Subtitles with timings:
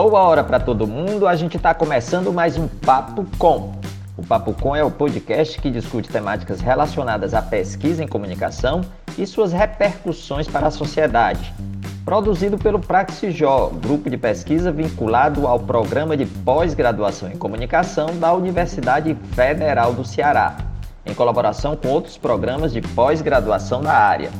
[0.00, 1.26] Boa hora para todo mundo.
[1.26, 3.72] A gente está começando mais um Papo Com.
[4.16, 8.82] O Papo Com é o podcast que discute temáticas relacionadas à pesquisa em comunicação
[9.18, 11.52] e suas repercussões para a sociedade.
[12.04, 19.16] Produzido pelo Praxijó, grupo de pesquisa vinculado ao programa de pós-graduação em comunicação da Universidade
[19.32, 20.58] Federal do Ceará,
[21.04, 24.30] em colaboração com outros programas de pós-graduação da área.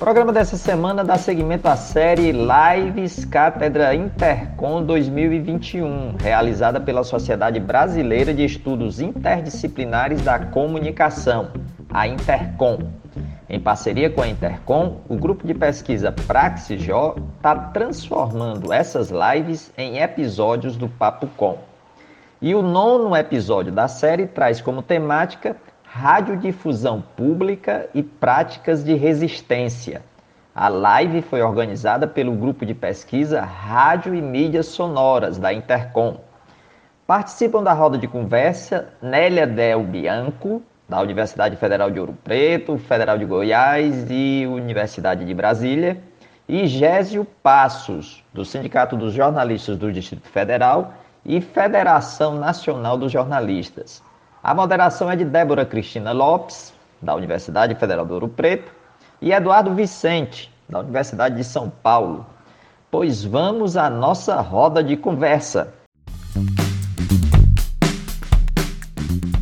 [0.00, 7.60] O programa dessa semana dá seguimento à série Lives Cátedra Intercom 2021, realizada pela Sociedade
[7.60, 11.50] Brasileira de Estudos Interdisciplinares da Comunicação,
[11.90, 12.78] a Intercom.
[13.46, 19.98] Em parceria com a Intercom, o grupo de pesquisa Praxijó está transformando essas lives em
[19.98, 21.58] episódios do Papo Com.
[22.40, 25.54] E o nono episódio da série traz como temática
[25.92, 30.02] Radiodifusão Pública e Práticas de Resistência.
[30.54, 36.20] A live foi organizada pelo grupo de pesquisa Rádio e Mídias Sonoras da Intercom.
[37.08, 43.18] Participam da roda de conversa Nélia Del Bianco, da Universidade Federal de Ouro Preto, Federal
[43.18, 46.00] de Goiás e Universidade de Brasília,
[46.48, 50.94] e Gésio Passos, do Sindicato dos Jornalistas do Distrito Federal
[51.26, 54.08] e Federação Nacional dos Jornalistas.
[54.42, 58.72] A moderação é de Débora Cristina Lopes, da Universidade Federal do Ouro Preto,
[59.20, 62.24] e Eduardo Vicente, da Universidade de São Paulo.
[62.90, 65.74] Pois vamos à nossa roda de conversa.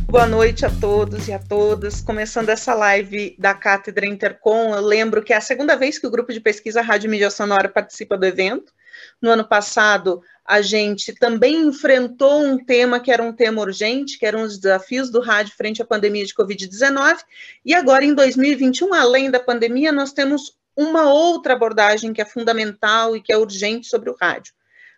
[0.09, 2.01] Boa noite a todos e a todas.
[2.01, 6.11] Começando essa live da Cátedra Intercom, eu lembro que é a segunda vez que o
[6.11, 8.73] grupo de pesquisa Rádio Mídia Sonora participa do evento.
[9.21, 14.25] No ano passado, a gente também enfrentou um tema que era um tema urgente, que
[14.25, 17.19] eram os desafios do rádio frente à pandemia de Covid-19,
[17.63, 23.15] e agora em 2021, além da pandemia, nós temos uma outra abordagem que é fundamental
[23.15, 24.51] e que é urgente sobre o rádio.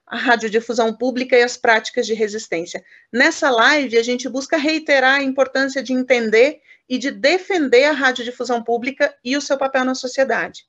[0.07, 2.81] A radiodifusão pública e as práticas de resistência.
[3.11, 8.63] Nessa live, a gente busca reiterar a importância de entender e de defender a radiodifusão
[8.63, 10.65] pública e o seu papel na sociedade.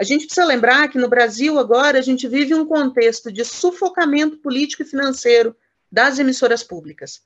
[0.00, 4.38] A gente precisa lembrar que no Brasil agora a gente vive um contexto de sufocamento
[4.38, 5.54] político e financeiro
[5.92, 7.20] das emissoras públicas.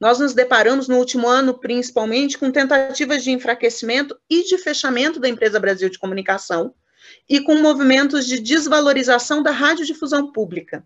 [0.00, 5.28] Nós nos deparamos no último ano, principalmente, com tentativas de enfraquecimento e de fechamento da
[5.28, 6.74] empresa Brasil de Comunicação
[7.28, 10.84] e com movimentos de desvalorização da radiodifusão pública.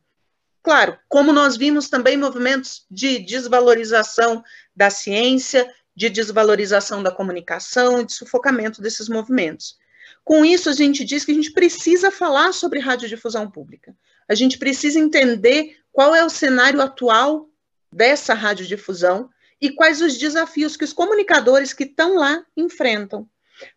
[0.63, 4.45] Claro, como nós vimos também movimentos de desvalorização
[4.77, 5.67] da ciência,
[5.97, 9.81] de desvalorização da comunicação de sufocamento desses movimentos.
[10.25, 13.95] Com isso, a gente diz que a gente precisa falar sobre radiodifusão pública.
[14.29, 17.49] A gente precisa entender qual é o cenário atual
[17.93, 19.29] dessa radiodifusão
[19.61, 23.29] e quais os desafios que os comunicadores que estão lá enfrentam.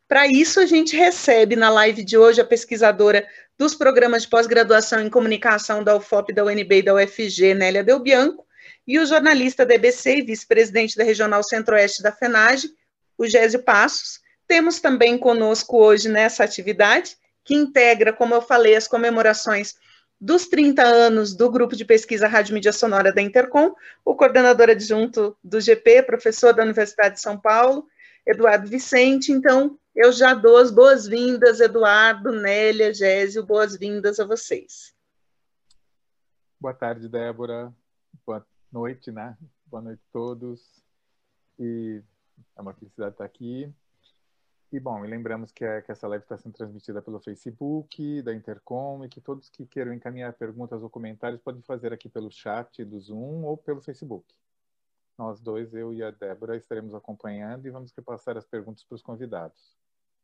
[0.07, 3.27] Para isso, a gente recebe na live de hoje a pesquisadora
[3.57, 7.99] dos programas de pós-graduação em comunicação da UFOP, da UNB e da UFG, Nélia Del
[7.99, 8.45] Bianco,
[8.87, 12.69] e o jornalista da EBC e vice-presidente da Regional Centro-Oeste da FENAGE,
[13.17, 18.87] o Gésio Passos, temos também conosco hoje nessa atividade, que integra, como eu falei, as
[18.87, 19.75] comemorações
[20.19, 25.37] dos 30 anos do Grupo de Pesquisa Rádio Mídia Sonora da Intercom, o coordenador adjunto
[25.43, 27.87] do GP, professor da Universidade de São Paulo,
[28.25, 29.31] Eduardo Vicente.
[29.31, 34.95] Então, eu já dou as boas-vindas, Eduardo, Nélia, Gésio, boas-vindas a vocês.
[36.59, 37.73] Boa tarde, Débora.
[38.25, 39.37] Boa noite, né?
[39.67, 40.61] Boa noite a todos.
[41.59, 42.01] E
[42.57, 43.71] é uma felicidade estar aqui.
[44.71, 48.33] E bom, e lembramos que, é, que essa live está sendo transmitida pelo Facebook, da
[48.33, 52.83] Intercom, e que todos que queiram encaminhar perguntas ou comentários podem fazer aqui pelo chat
[52.83, 54.25] do Zoom ou pelo Facebook.
[55.17, 59.01] Nós dois, eu e a Débora, estaremos acompanhando e vamos repassar as perguntas para os
[59.01, 59.77] convidados.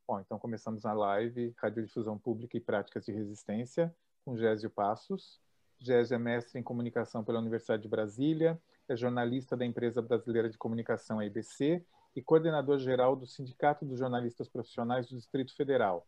[0.06, 5.40] Bom, então começamos a live Radiodifusão Pública e Práticas de Resistência, com Gésio Passos.
[5.80, 8.60] Gésio é mestre em comunicação pela Universidade de Brasília,
[8.90, 11.86] é jornalista da empresa brasileira de comunicação, a IBC,
[12.16, 16.06] e coordenador-geral do Sindicato dos Jornalistas Profissionais do Distrito Federal.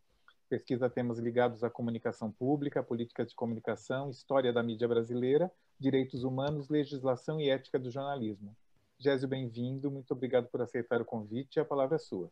[0.49, 6.69] Pesquisa temas ligados à comunicação pública, políticas de comunicação, história da mídia brasileira, direitos humanos,
[6.69, 8.55] legislação e ética do jornalismo.
[8.99, 9.89] Gésio, bem-vindo.
[9.89, 11.59] Muito obrigado por aceitar o convite.
[11.59, 12.29] A palavra é sua.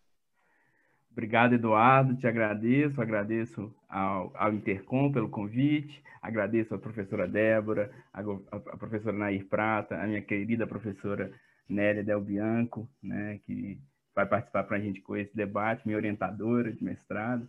[1.11, 2.15] Obrigado, Eduardo.
[2.15, 3.01] Te agradeço.
[3.01, 6.03] Agradeço ao, ao Intercom pelo convite.
[6.21, 11.33] Agradeço à professora Débora, à, à professora Nair Prata, a minha querida professora
[11.71, 13.79] Nélia Del Bianco, né, que
[14.15, 17.47] vai participar para a gente com esse debate, minha orientadora de mestrado.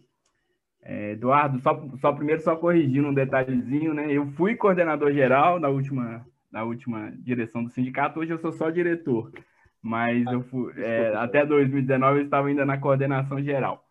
[0.83, 4.13] É, Eduardo, só, só primeiro só corrigindo um detalhezinho, né?
[4.13, 8.69] Eu fui coordenador geral na última, na última direção do sindicato, hoje eu sou só
[8.69, 9.33] diretor,
[9.81, 13.85] mas eu fui, é, até 2019 eu estava ainda na coordenação geral.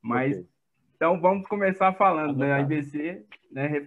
[0.00, 0.48] Mas okay.
[0.94, 2.52] então vamos começar falando, né?
[2.52, 3.84] A IBC, né,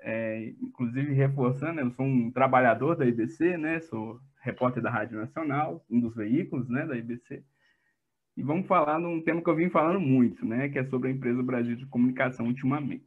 [0.00, 3.80] é, inclusive reforçando, eu sou um trabalhador da IBC, né?
[3.80, 7.42] Sou repórter da Rádio Nacional, um dos veículos, né, da IBC.
[8.36, 11.12] E vamos falar num tema que eu vim falando muito, né, que é sobre a
[11.12, 13.04] empresa Brasil de Comunicação ultimamente.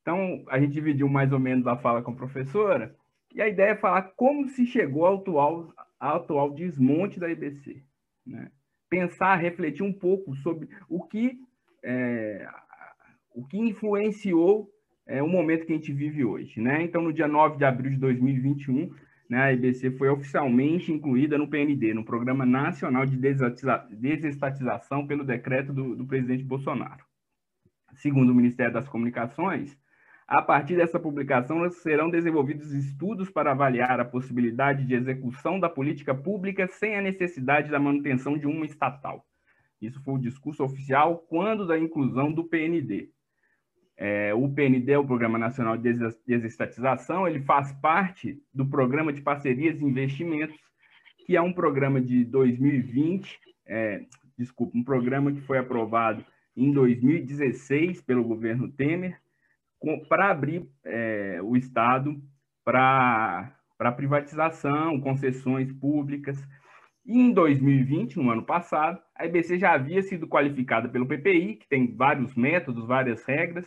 [0.00, 2.94] Então, a gente dividiu mais ou menos a fala com a professora,
[3.34, 7.82] e a ideia é falar como se chegou ao atual, ao atual desmonte da IBC.
[8.26, 8.50] Né?
[8.90, 11.38] Pensar, refletir um pouco sobre o que,
[11.82, 12.46] é,
[13.34, 14.68] o que influenciou
[15.06, 16.60] é, o momento que a gente vive hoje.
[16.60, 16.82] Né?
[16.82, 18.92] Então, no dia 9 de abril de 2021,
[19.32, 25.72] né, a IBC foi oficialmente incluída no PND, no Programa Nacional de Desestatização, pelo decreto
[25.72, 27.02] do, do presidente Bolsonaro.
[27.94, 29.74] Segundo o Ministério das Comunicações,
[30.28, 36.14] a partir dessa publicação, serão desenvolvidos estudos para avaliar a possibilidade de execução da política
[36.14, 39.26] pública sem a necessidade da manutenção de uma estatal.
[39.80, 43.08] Isso foi o discurso oficial quando da inclusão do PND.
[44.04, 45.94] É, o PND, o Programa Nacional de
[46.26, 50.58] Desestatização, ele faz parte do Programa de Parcerias e Investimentos,
[51.24, 54.04] que é um programa de 2020, é,
[54.36, 56.26] desculpa, um programa que foi aprovado
[56.56, 59.20] em 2016 pelo governo Temer,
[60.08, 62.20] para abrir é, o Estado
[62.64, 63.54] para
[63.94, 66.44] privatização, concessões públicas.
[67.06, 71.68] E em 2020, no ano passado, a IBC já havia sido qualificada pelo PPI, que
[71.68, 73.64] tem vários métodos, várias regras,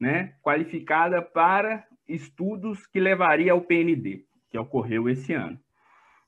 [0.00, 5.58] né, qualificada para estudos que levaria ao PND, que ocorreu esse ano.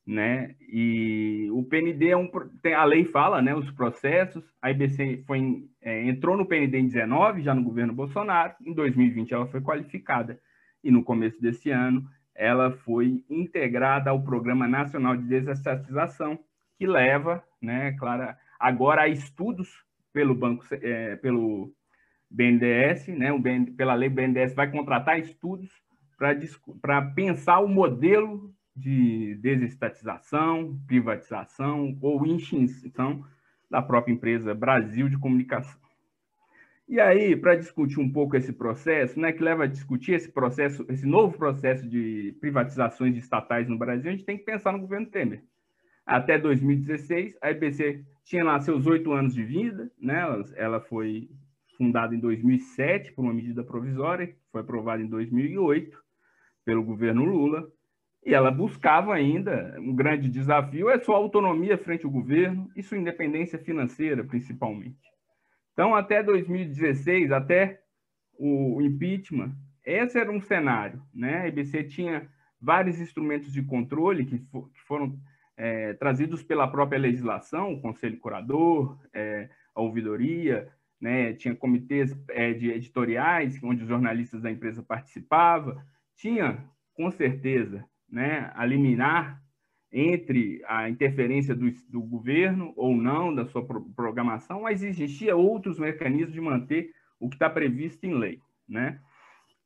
[0.06, 0.54] Né?
[0.60, 2.30] E o PND é um
[2.62, 4.42] tem, a lei fala, né, os processos.
[4.62, 8.54] A IBC foi é, entrou no PND em 19, já no governo Bolsonaro.
[8.64, 10.40] Em 2020 ela foi qualificada
[10.82, 16.38] e no começo desse ano ela foi integrada ao Programa Nacional de Desestatização,
[16.78, 19.68] que leva, né, claro, agora a estudos
[20.12, 21.74] pelo banco é, pelo
[22.30, 25.70] BNDES, né, o BN, pela lei BNDES vai contratar estudos
[26.80, 33.24] para pensar o modelo de desestatização, privatização ou extinção
[33.70, 35.80] da própria empresa Brasil de Comunicação.
[36.88, 40.86] E aí, para discutir um pouco esse processo, né, que leva a discutir esse processo,
[40.88, 44.80] esse novo processo de privatizações de estatais no Brasil, a gente tem que pensar no
[44.80, 45.42] governo Temer.
[46.06, 50.24] Até 2016, a IBC tinha lá seus oito anos de vida, né,
[50.56, 51.28] ela foi
[51.78, 55.96] fundada em 2007 por uma medida provisória, foi aprovada em 2008
[56.64, 57.66] pelo governo Lula,
[58.26, 62.98] e ela buscava ainda, um grande desafio é sua autonomia frente ao governo e sua
[62.98, 64.98] independência financeira, principalmente.
[65.72, 67.80] Então, até 2016, até
[68.38, 69.54] o impeachment,
[69.86, 71.00] esse era um cenário.
[71.14, 71.42] Né?
[71.42, 72.28] A IBC tinha
[72.60, 75.18] vários instrumentos de controle que, for, que foram
[75.56, 80.68] é, trazidos pela própria legislação, o Conselho Curador, é, a ouvidoria,
[81.00, 81.32] né?
[81.32, 85.80] tinha comitês é, de editoriais onde os jornalistas da empresa participavam,
[86.16, 86.64] tinha,
[86.94, 89.42] com certeza, né, a liminar
[89.92, 93.64] entre a interferência do, do, governo ou não da sua
[93.94, 99.00] programação, mas existia outros mecanismos de manter o que está previsto em lei, né?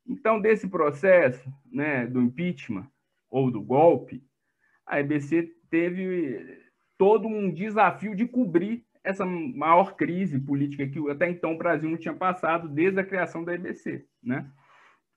[0.07, 2.89] Então, desse processo, né, do impeachment
[3.31, 4.23] ou do golpe,
[4.87, 6.61] a EBC teve
[6.99, 11.97] todo um desafio de cobrir essa maior crise política que até então o Brasil não
[11.97, 14.47] tinha passado desde a criação da EBC, né?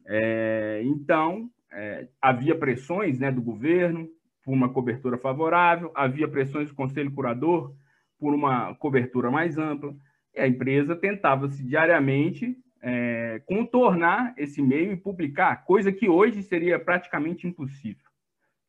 [0.07, 4.07] É, então, é, havia pressões né, do governo
[4.43, 7.75] por uma cobertura favorável, havia pressões do Conselho Curador
[8.19, 9.95] por uma cobertura mais ampla,
[10.33, 16.79] e a empresa tentava-se diariamente é, contornar esse meio e publicar, coisa que hoje seria
[16.79, 18.05] praticamente impossível.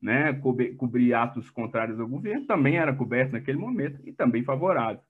[0.01, 0.33] Né?
[0.77, 5.01] cobrir atos contrários ao governo também era coberto naquele momento e também favorável.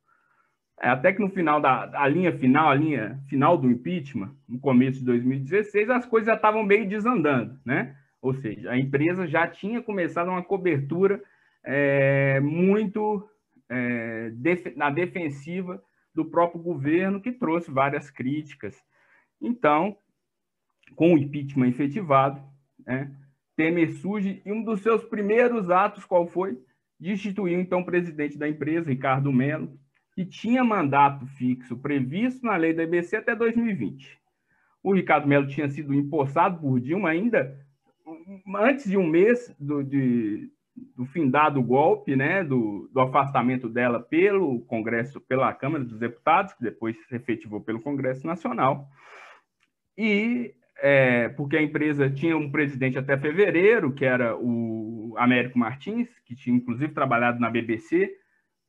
[0.80, 4.58] É, até que no final da a linha final, a linha final do impeachment, no
[4.58, 7.96] começo de 2016, as coisas já estavam meio desandando, né?
[8.20, 11.22] Ou seja, a empresa já tinha começado uma cobertura
[11.64, 13.28] é, muito
[13.68, 15.82] é, def na defensiva
[16.14, 18.76] do próprio governo, que trouxe várias críticas.
[19.40, 19.96] Então,
[20.94, 22.40] com o impeachment efetivado,
[22.86, 23.10] né,
[23.56, 26.58] Temer surge e um dos seus primeiros atos, qual foi?
[27.00, 29.78] Destituir então o presidente da empresa, Ricardo Mello,
[30.14, 34.18] que tinha mandato fixo previsto na lei da EBC até 2020.
[34.82, 37.58] O Ricardo Melo tinha sido empossado por Dilma ainda
[38.56, 40.50] antes de um mês do, de,
[40.96, 46.62] do findado golpe, né, do, do, afastamento dela pelo Congresso, pela Câmara dos Deputados, que
[46.62, 48.88] depois se efetivou pelo Congresso Nacional,
[49.96, 56.08] e é, porque a empresa tinha um presidente até fevereiro, que era o Américo Martins,
[56.24, 58.14] que tinha inclusive trabalhado na BBC,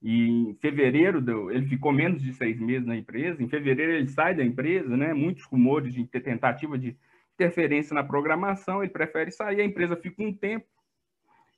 [0.02, 3.42] e em fevereiro, ele ficou menos de seis meses na empresa.
[3.42, 5.14] Em fevereiro, ele sai da empresa, né?
[5.14, 6.96] Muitos rumores de tentativa de
[7.34, 10.66] interferência na programação, ele prefere sair, a empresa fica um tempo,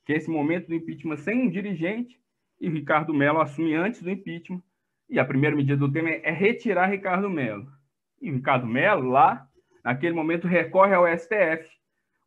[0.05, 2.19] que é esse momento do impeachment sem um dirigente,
[2.59, 4.61] e Ricardo Mello assume antes do impeachment,
[5.09, 7.67] e a primeira medida do Temer é retirar Ricardo Mello.
[8.21, 9.48] E Ricardo Mello, lá,
[9.89, 11.67] naquele momento, recorre ao STF.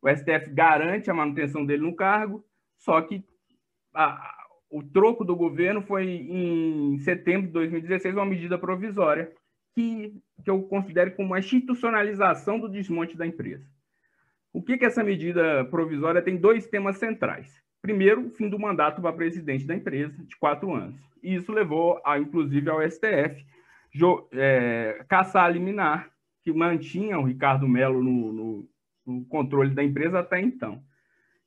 [0.01, 2.45] O STF garante a manutenção dele no cargo,
[2.77, 3.23] só que
[3.95, 4.35] a,
[4.69, 9.31] o troco do governo foi em setembro de 2016 uma medida provisória
[9.73, 13.65] que, que eu considero como uma institucionalização do desmonte da empresa.
[14.51, 17.63] O que, que essa medida provisória tem dois temas centrais.
[17.81, 20.99] Primeiro, o fim do mandato para presidente da empresa, de quatro anos.
[21.23, 23.45] E isso levou, a, inclusive, ao STF
[23.93, 26.12] jo, é, caçar a liminar,
[26.43, 28.69] que mantinha o Ricardo Melo no, no,
[29.05, 30.83] no controle da empresa até então.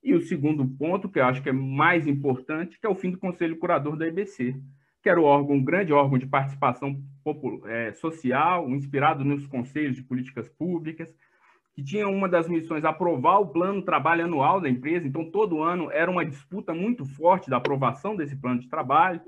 [0.02, 3.10] E o segundo ponto, que eu acho que é mais importante, que é o fim
[3.10, 4.56] do Conselho Curador da IBC,
[5.02, 9.96] que era o órgão, um grande órgão de participação popular, é, social, inspirado nos conselhos
[9.96, 11.12] de políticas públicas,
[11.74, 15.06] que tinha uma das missões aprovar o plano de trabalho anual da empresa.
[15.06, 19.20] Então, todo ano era uma disputa muito forte da aprovação desse plano de trabalho,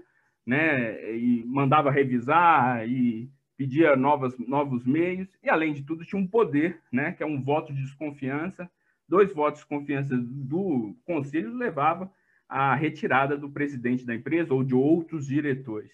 [0.47, 1.15] né?
[1.15, 5.29] E mandava revisar e pedia novas, novos meios.
[5.43, 7.12] E, além de tudo, tinha um poder, né?
[7.12, 8.71] Que é um voto de desconfiança.
[9.09, 12.11] Dois votos de confiança do conselho levava
[12.49, 15.91] à retirada do presidente da empresa ou de outros diretores.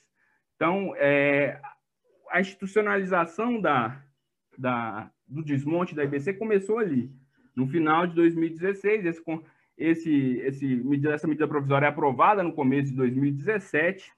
[0.55, 1.59] Então, é,
[2.31, 4.03] a institucionalização da,
[4.59, 7.11] da, do desmonte da IBC começou ali.
[7.57, 9.23] No final de 2016, esse,
[9.79, 14.13] esse, esse, essa medida provisória é aprovada no começo de 2017,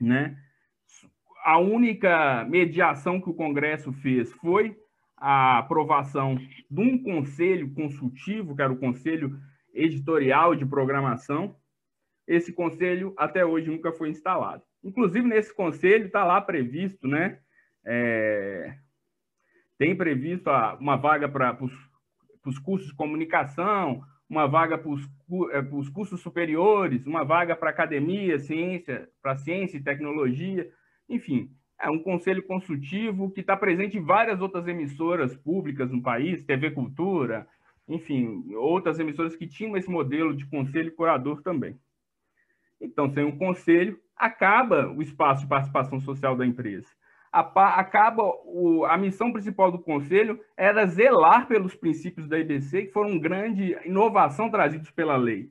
[0.00, 0.36] né?
[1.46, 4.76] A única mediação que o Congresso fez foi
[5.16, 9.38] a aprovação de um conselho consultivo, que era o Conselho
[9.72, 11.54] Editorial de Programação.
[12.26, 14.64] Esse conselho até hoje nunca foi instalado.
[14.82, 17.38] Inclusive, nesse conselho está lá previsto, né?
[17.84, 18.74] É,
[19.78, 20.50] tem previsto
[20.80, 21.56] uma vaga para
[22.44, 25.08] os cursos de comunicação, uma vaga para os
[25.52, 25.62] é,
[25.94, 30.68] cursos superiores, uma vaga para academia, ciência, para ciência e tecnologia,
[31.08, 36.44] enfim, é um conselho consultivo que está presente em várias outras emissoras públicas no país,
[36.44, 37.46] TV Cultura,
[37.88, 41.78] enfim, outras emissoras que tinham esse modelo de conselho curador também.
[42.80, 46.88] Então, sem um conselho, acaba o espaço de participação social da empresa
[47.32, 53.10] acaba o, a missão principal do Conselho era zelar pelos princípios da IBC, que foram
[53.10, 55.50] uma grande inovação trazidos pela lei,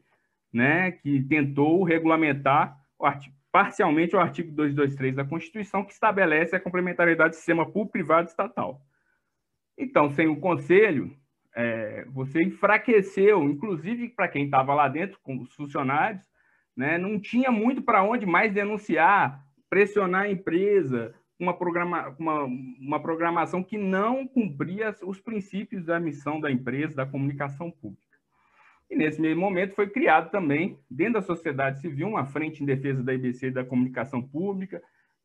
[0.51, 6.59] né, que tentou regulamentar o artigo, parcialmente o artigo 223 da Constituição, que estabelece a
[6.59, 8.81] complementariedade do sistema público-privado estatal.
[9.77, 11.15] Então, sem o Conselho,
[11.55, 16.29] é, você enfraqueceu, inclusive para quem estava lá dentro, com os funcionários,
[16.75, 23.01] né, não tinha muito para onde mais denunciar, pressionar a empresa, uma, programa, uma, uma
[23.01, 28.04] programação que não cumpria os princípios da missão da empresa, da comunicação pública.
[28.89, 33.03] E nesse mesmo momento foi criado também, dentro da sociedade civil, uma frente em defesa
[33.03, 34.81] da IBC e da comunicação pública,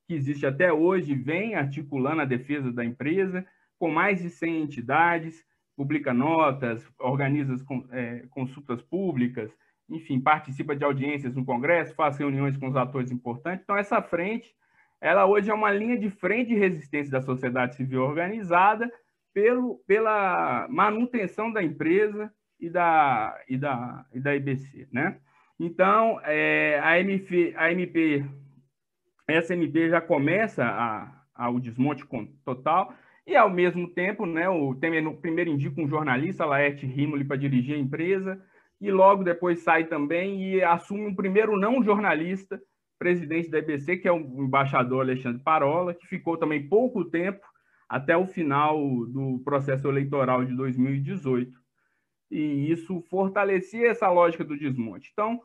[0.06, 3.46] que existe até hoje, vem articulando a defesa da empresa,
[3.78, 5.44] com mais de 100 entidades,
[5.76, 7.54] publica notas, organiza
[7.92, 9.50] é, consultas públicas,
[9.88, 13.62] enfim, participa de audiências no Congresso, faz reuniões com os atores importantes.
[13.62, 14.54] Então, essa frente
[15.00, 18.92] ela hoje é uma linha de frente de resistência da sociedade civil organizada
[19.32, 25.18] pelo, pela manutenção da empresa e da, e da, e da IBC, né?
[25.58, 28.24] Então, é, a, MP, a MP,
[29.28, 32.04] essa MP já começa a, a, o desmonte
[32.44, 32.94] total
[33.26, 37.74] e, ao mesmo tempo, né, o Temer primeiro indica um jornalista, Laerte Rimoli, para dirigir
[37.74, 38.42] a empresa,
[38.80, 42.60] e logo depois sai também e assume um primeiro não jornalista,
[42.98, 47.40] presidente da EBC, que é o embaixador Alexandre Parola, que ficou também pouco tempo
[47.88, 51.59] até o final do processo eleitoral de 2018.
[52.30, 55.10] E isso fortalecia essa lógica do desmonte.
[55.12, 55.40] Então,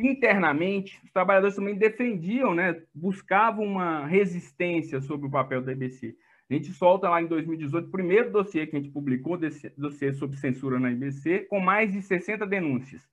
[0.00, 6.16] internamente, os trabalhadores também defendiam, né, buscavam uma resistência sobre o papel da EBC.
[6.50, 9.38] A gente solta lá em 2018 o primeiro dossiê que a gente publicou,
[9.76, 13.06] dossiê sobre censura na IBC, com mais de 60 denúncias.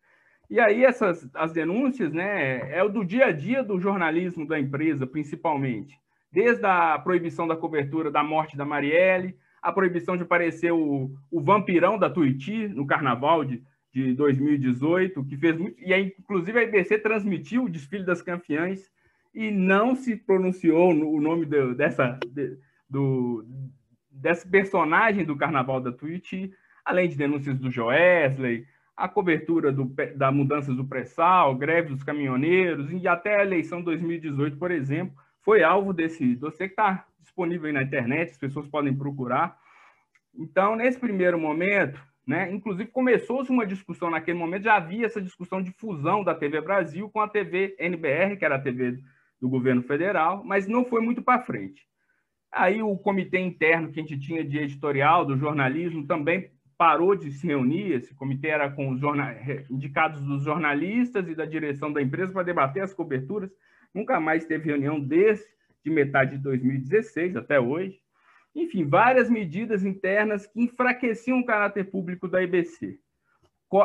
[0.50, 4.60] E aí essas as denúncias, né, é o do dia a dia do jornalismo da
[4.60, 6.00] empresa, principalmente.
[6.32, 11.42] Desde a proibição da cobertura da morte da Marielle, a proibição de aparecer o, o
[11.42, 15.82] vampirão da Tuiuti no carnaval de, de 2018, que fez muito.
[15.82, 18.92] E aí, inclusive, a IBC transmitiu o desfile das campeãs
[19.34, 23.44] e não se pronunciou no, o nome do, dessa, de, do,
[24.12, 26.54] desse personagem do carnaval da Tuiuti,
[26.86, 32.92] além de denúncias do Joesley, a cobertura do, da mudança do pré-sal, greve dos caminhoneiros
[32.92, 37.84] e até a eleição 2018, por exemplo, foi alvo desse dossiê que está disponível na
[37.84, 39.58] internet, as pessoas podem procurar.
[40.34, 45.62] Então, nesse primeiro momento, né, inclusive começou-se uma discussão naquele momento, já havia essa discussão
[45.62, 49.00] de fusão da TV Brasil com a TV NBR, que era a TV
[49.40, 51.84] do governo federal, mas não foi muito para frente.
[52.52, 57.32] Aí o comitê interno que a gente tinha de editorial, do jornalismo, também parou de
[57.32, 57.92] se reunir.
[57.92, 59.02] Esse comitê era com os
[59.70, 63.52] indicados dos jornalistas e da direção da empresa para debater as coberturas.
[63.94, 65.48] Nunca mais teve reunião desse,
[65.86, 68.02] de metade de 2016 até hoje.
[68.56, 72.98] Enfim, várias medidas internas que enfraqueciam o caráter público da IBC.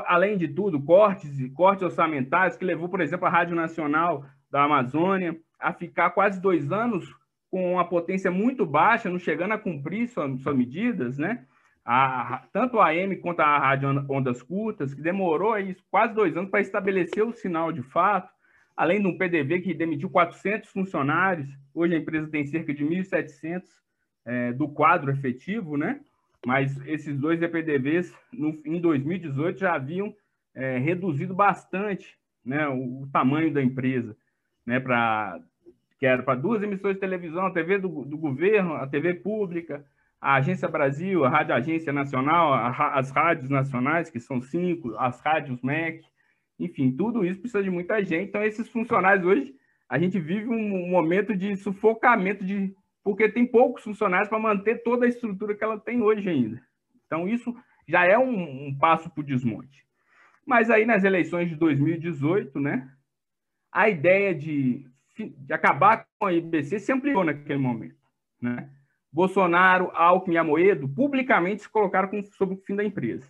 [0.06, 4.64] Além de tudo, cortes e cortes orçamentários que levou, por exemplo, a Rádio Nacional da
[4.64, 7.06] Amazônia a ficar quase dois anos
[7.50, 11.44] com uma potência muito baixa, não chegando a cumprir suas, medidas, né?
[11.84, 16.50] A, tanto a AM quanto a Rádio Ondas Curtas, que demorou aí quase dois anos
[16.50, 18.30] para estabelecer o sinal de fato,
[18.80, 23.62] além de um PDV que demitiu 400 funcionários, hoje a empresa tem cerca de 1.700
[24.24, 26.00] é, do quadro efetivo, né?
[26.46, 30.14] Mas esses dois EPDVs, no, em 2018, já haviam
[30.54, 34.16] é, reduzido bastante né, o, o, tamanho da empresa,
[34.64, 34.80] né?
[34.80, 35.38] Para
[35.98, 39.84] que era para duas emissões de televisão, a TV do, do, governo, a TV pública,
[40.18, 45.20] a Agência Brasil, a Rádio Agência Nacional, a, as rádios nacionais, que são cinco, as
[45.20, 46.02] rádios MEC,
[46.64, 48.28] enfim, tudo isso precisa de muita gente.
[48.28, 49.54] Então, esses funcionários hoje,
[49.88, 55.06] a gente vive um momento de sufocamento, de, porque tem poucos funcionários para manter toda
[55.06, 56.62] a estrutura que ela tem hoje ainda.
[57.06, 57.54] Então, isso
[57.88, 59.84] já é um, um passo para o desmonte.
[60.46, 62.88] Mas aí, nas eleições de 2018, né,
[63.72, 64.90] a ideia de
[65.28, 67.96] de acabar com a IBC se ampliou naquele momento.
[68.40, 68.70] Né?
[69.12, 73.28] Bolsonaro, Alckmin e Amoedo publicamente se colocaram com, sobre o fim da empresa.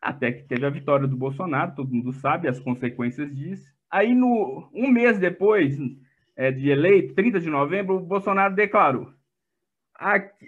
[0.00, 3.66] Até que teve a vitória do Bolsonaro, todo mundo sabe as consequências disso.
[3.90, 5.76] Aí, no, um mês depois
[6.36, 9.12] é, de eleito, 30 de novembro, o Bolsonaro declarou: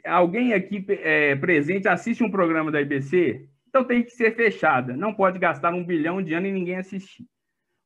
[0.04, 4.96] alguém aqui é, presente assiste um programa da IBC, então tem que ser fechada.
[4.96, 7.26] Não pode gastar um bilhão de anos e ninguém assistir.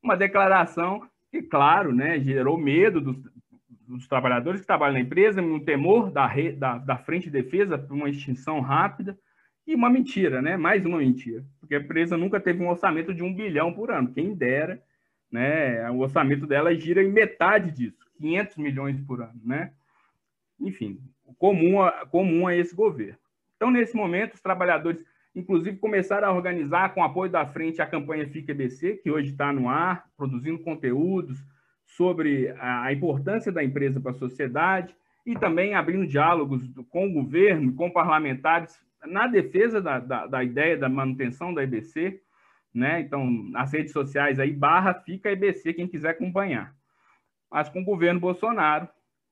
[0.02, 3.16] Uma declaração que, claro, né, gerou medo dos,
[3.86, 7.78] dos trabalhadores que trabalham na empresa, um temor da, re, da, da frente de defesa
[7.78, 9.18] por uma extinção rápida
[9.66, 10.56] e uma mentira, né?
[10.56, 14.12] Mais uma mentira, porque a empresa nunca teve um orçamento de um bilhão por ano.
[14.12, 14.82] Quem dera,
[15.30, 15.90] né?
[15.90, 19.72] O orçamento dela gira em metade disso, 500 milhões por ano, né?
[20.60, 20.98] Enfim,
[21.38, 23.18] comum a, comum a esse governo.
[23.56, 28.28] Então, nesse momento, os trabalhadores inclusive começaram a organizar com apoio da frente a campanha
[28.28, 31.44] Fica EBC, que hoje está no ar, produzindo conteúdos
[31.84, 34.94] sobre a importância da empresa para a sociedade
[35.26, 40.76] e também abrindo diálogos com o governo, com parlamentares, na defesa da, da, da ideia
[40.76, 42.20] da manutenção da EBC.
[42.72, 43.00] Né?
[43.00, 46.74] Então, nas redes sociais aí, barra Fica EBC, quem quiser acompanhar.
[47.50, 48.88] Mas com o governo Bolsonaro,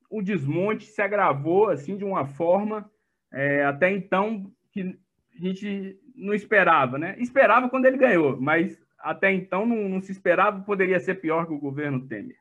[0.09, 2.89] o desmonte se agravou assim de uma forma
[3.33, 4.97] é, até então que
[5.35, 7.17] a gente não esperava, né?
[7.19, 11.53] Esperava quando ele ganhou, mas até então não, não se esperava, poderia ser pior que
[11.53, 12.37] o governo Temer.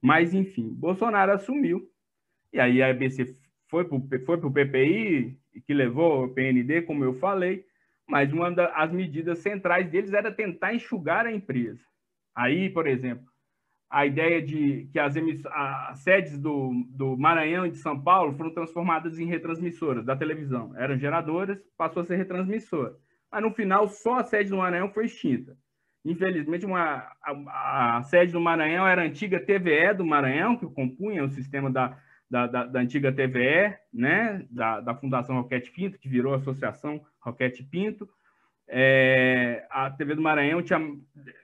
[0.00, 1.90] Mas, enfim, Bolsonaro assumiu,
[2.52, 3.36] e aí a ABC
[3.70, 7.64] foi para o PPI, que levou o PND, como eu falei,
[8.06, 11.80] mas uma das medidas centrais deles era tentar enxugar a empresa.
[12.34, 13.24] Aí, por exemplo,
[13.88, 15.14] a ideia de que as,
[15.52, 20.72] as sedes do, do Maranhão e de São Paulo foram transformadas em retransmissoras da televisão.
[20.76, 22.96] Eram geradoras, passou a ser retransmissora.
[23.30, 25.56] Mas no final, só a sede do Maranhão foi extinta.
[26.04, 31.24] Infelizmente, uma, a, a sede do Maranhão era a antiga TVE do Maranhão, que compunha
[31.24, 31.96] o sistema da,
[32.30, 34.46] da, da, da antiga TVE, né?
[34.50, 38.08] da, da Fundação Roquete Pinto, que virou a Associação Roquete Pinto.
[38.68, 40.78] É, a TV do Maranhão tinha,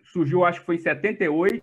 [0.04, 1.62] surgiu, acho que foi em 78,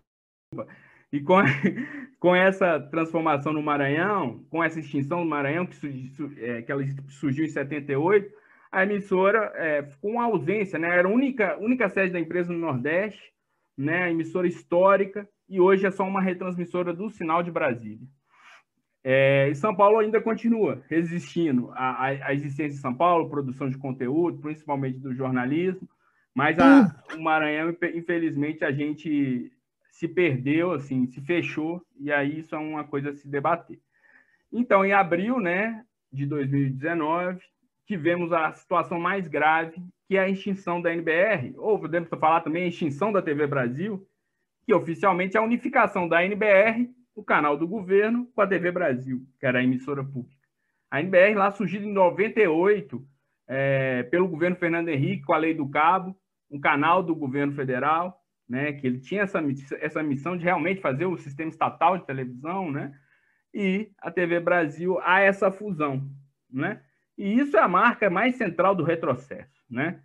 [1.13, 1.37] e com,
[2.19, 7.45] com essa transformação no Maranhão, com essa extinção do Maranhão, que, é, que ela surgiu
[7.45, 8.29] em 78,
[8.69, 10.89] a emissora é, uma ausência, né?
[10.89, 13.31] Era a única, única sede da empresa no Nordeste,
[13.77, 14.09] né?
[14.11, 18.05] emissora histórica, e hoje é só uma retransmissora do Sinal de Brasília.
[19.03, 23.77] É, e São Paulo ainda continua resistindo à, à, existência de São Paulo, produção de
[23.77, 25.87] conteúdo, principalmente do jornalismo,
[26.33, 29.51] mas a, o Maranhão, infelizmente, a gente
[29.91, 33.79] se perdeu, assim, se fechou, e aí isso é uma coisa a se debater.
[34.51, 37.39] Então, em abril né, de 2019,
[37.85, 42.63] tivemos a situação mais grave, que é a extinção da NBR, ou podemos falar também
[42.63, 44.07] a extinção da TV Brasil,
[44.65, 49.25] que oficialmente é a unificação da NBR, o canal do governo, com a TV Brasil,
[49.39, 50.41] que era a emissora pública.
[50.89, 53.05] A NBR lá surgiu em 98,
[53.47, 56.15] é, pelo governo Fernando Henrique, com a Lei do Cabo,
[56.49, 59.41] um canal do governo federal, né, que ele tinha essa,
[59.79, 62.93] essa missão de realmente fazer o sistema estatal de televisão, né,
[63.53, 66.07] e a TV Brasil há essa fusão,
[66.49, 66.81] né,
[67.17, 70.01] E isso é a marca mais central do retrocesso, né?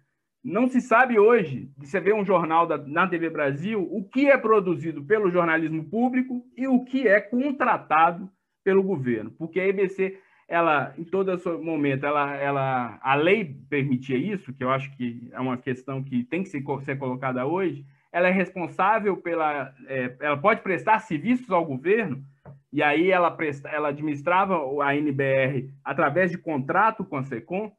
[0.49, 4.39] Não se sabe hoje, você vê um jornal da, na TV Brasil, o que é
[4.39, 8.31] produzido pelo jornalismo público e o que é contratado
[8.65, 14.17] pelo governo, porque a EBC, ela, em todo seu momento, ela, ela, a lei permitia
[14.17, 17.85] isso, que eu acho que é uma questão que tem que ser, ser colocada hoje,
[18.11, 22.25] ela é responsável pela, é, ela pode prestar serviços ao governo,
[22.73, 27.71] e aí ela, presta, ela administrava a NBR através de contrato com a SECOM,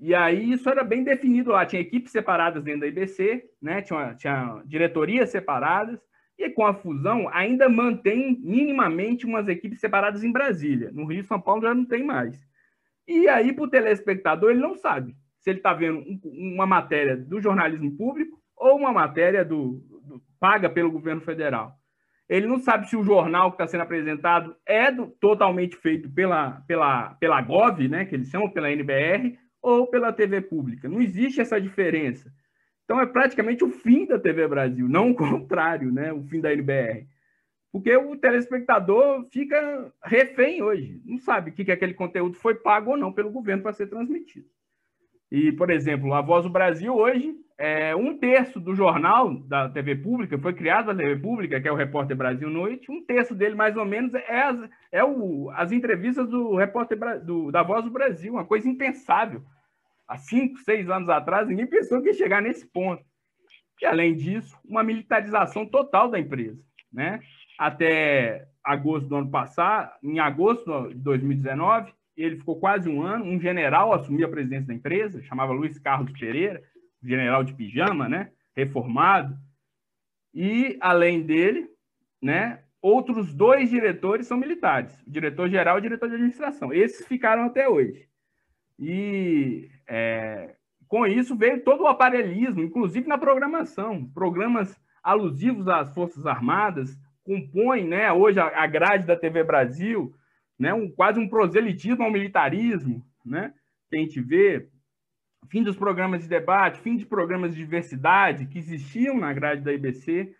[0.00, 3.82] e aí isso era bem definido lá, tinha equipes separadas dentro da IBC, né?
[3.82, 6.00] tinha, tinha diretorias separadas,
[6.38, 10.90] e com a fusão ainda mantém minimamente umas equipes separadas em Brasília.
[10.90, 12.42] No Rio e São Paulo já não tem mais.
[13.06, 17.40] E aí, para o telespectador, ele não sabe se ele está vendo uma matéria do
[17.40, 21.74] jornalismo público ou uma matéria do, do, paga pelo governo federal.
[22.26, 26.62] Ele não sabe se o jornal que está sendo apresentado é do, totalmente feito pela,
[26.66, 30.88] pela, pela GOV, né, que eles chamam pela NBR, ou pela TV pública.
[30.88, 32.32] Não existe essa diferença.
[32.84, 36.12] Então é praticamente o fim da TV Brasil, não o contrário, né?
[36.12, 37.06] O fim da NBR.
[37.72, 42.96] Porque o telespectador fica refém hoje, não sabe que, que aquele conteúdo foi pago ou
[42.96, 44.48] não pelo governo para ser transmitido.
[45.30, 49.94] E, por exemplo, a Voz do Brasil hoje, é um terço do jornal da TV
[49.96, 53.54] Pública, foi criado pela TV Pública, que é o Repórter Brasil Noite, um terço dele,
[53.54, 57.90] mais ou menos, é as, é o, as entrevistas do repórter do, da Voz do
[57.90, 59.42] Brasil, uma coisa impensável
[60.08, 63.04] há cinco, seis anos atrás, ninguém pensou que ia chegar nesse ponto.
[63.78, 66.58] E, além disso, uma militarização total da empresa.
[66.90, 67.20] Né?
[67.58, 73.38] Até agosto do ano passado, em agosto de 2019, ele ficou quase um ano, um
[73.38, 76.62] general assumiu a presidência da empresa, chamava Luiz Carlos Pereira,
[77.02, 78.30] general de pijama, né?
[78.54, 79.36] reformado,
[80.34, 81.68] e, além dele,
[82.22, 86.72] né, outros dois diretores são militares, o diretor-geral e o diretor de administração.
[86.72, 88.08] Esses ficaram até hoje.
[88.78, 90.54] E é,
[90.88, 94.06] com isso veio todo o aparelhismo, inclusive na programação.
[94.14, 100.14] Programas alusivos às Forças Armadas compõem né, hoje a, grade da TV Brasil,
[100.58, 103.52] né, um, quase um proselitismo ao militarismo, né,
[103.92, 104.68] gente vê.
[105.48, 109.72] Fim dos programas de debate, fim de programas de diversidade que existiam na grade da
[109.72, 110.34] IBC.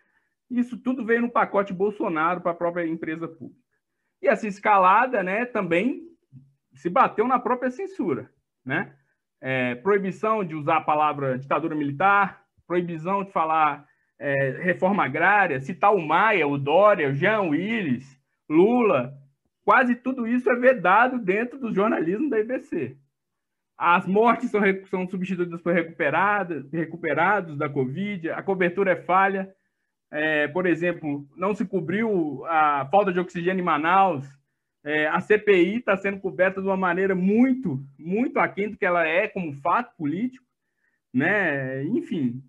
[0.49, 3.59] Isso tudo veio no pacote Bolsonaro para a própria empresa pública.
[4.21, 6.03] E essa escalada né, também
[6.73, 8.29] se bateu na própria censura,
[8.65, 8.95] né?
[9.43, 13.87] É, proibição de usar a palavra ditadura militar, proibição de falar
[14.19, 19.13] é, reforma agrária, citar o Maia, o Dória, o Jean Willis, Lula,
[19.65, 22.95] quase tudo isso é vedado dentro do jornalismo da IBC.
[23.83, 29.51] As mortes são, são substituídas por recuperadas, recuperados da Covid, a cobertura é falha.
[30.11, 34.23] É, por exemplo, não se cobriu a falta de oxigênio em Manaus,
[34.83, 39.03] é, a CPI está sendo coberta de uma maneira muito, muito aquém do que ela
[39.07, 40.45] é como fato político,
[41.11, 41.83] né?
[41.85, 42.39] Enfim,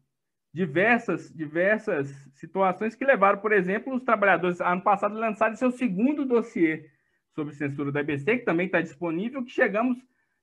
[0.52, 6.90] diversas, diversas situações que levaram, por exemplo, os trabalhadores ano passado lançaram seu segundo dossiê
[7.34, 9.96] sobre censura da IBC, que também está disponível, que chegamos,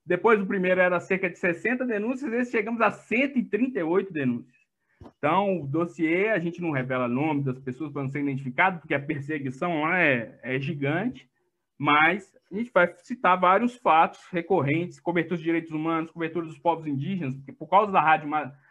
[0.06, 4.60] depois do primeiro era cerca de 60 denúncias, esse chegamos a 138 denúncias.
[5.18, 8.94] Então, o dossiê, a gente não revela nome das pessoas para não ser identificado, porque
[8.94, 11.30] a perseguição lá é, é gigante,
[11.78, 16.86] mas a gente vai citar vários fatos recorrentes, cobertura dos direitos humanos, cobertura dos povos
[16.86, 18.30] indígenas, porque por causa da Rádio,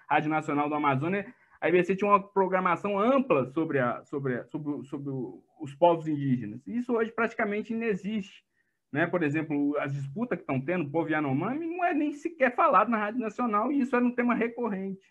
[0.09, 4.85] Rádio Nacional do Amazônia, a IBC tinha uma programação ampla sobre, a, sobre, a, sobre,
[4.85, 5.13] sobre
[5.61, 6.61] os povos indígenas.
[6.67, 8.45] Isso hoje praticamente não existe.
[8.93, 9.07] Né?
[9.07, 12.99] Por exemplo, as disputas que estão tendo, povo Yanomami, não é nem sequer falado na
[12.99, 15.07] Rádio Nacional, e isso era um tema recorrente.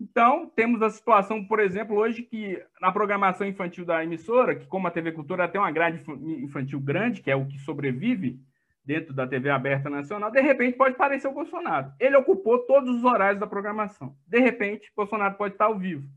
[0.00, 4.88] Então, temos a situação, por exemplo, hoje que na programação infantil da emissora, que como
[4.88, 6.02] a TV Cultura tem uma grade
[6.42, 8.40] infantil grande, que é o que sobrevive
[8.82, 11.92] dentro da TV aberta nacional, de repente pode aparecer o Bolsonaro.
[12.00, 14.16] Ele ocupou todos os horários da programação.
[14.26, 16.08] De repente, Bolsonaro pode estar ao vivo.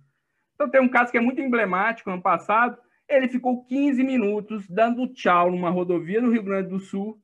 [0.56, 2.10] Então, tem um caso que é muito emblemático.
[2.10, 2.78] Ano passado,
[3.08, 7.22] ele ficou 15 minutos dando tchau numa rodovia no Rio Grande do Sul,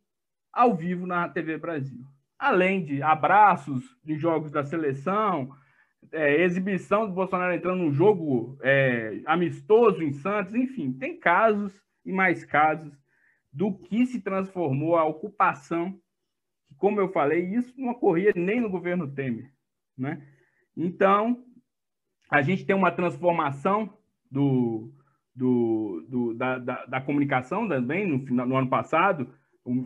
[0.51, 2.03] ao vivo na TV Brasil.
[2.37, 5.53] Além de abraços de jogos da seleção,
[6.11, 11.73] é, exibição do Bolsonaro entrando num jogo é, amistoso em Santos, enfim, tem casos
[12.05, 12.93] e mais casos
[13.51, 15.99] do que se transformou a ocupação,
[16.77, 19.51] como eu falei, isso não ocorria nem no governo Temer.
[19.97, 20.25] Né?
[20.77, 21.43] Então,
[22.29, 23.97] a gente tem uma transformação
[24.31, 24.93] do,
[25.35, 29.29] do, do da, da, da, comunicação também, no, no ano passado,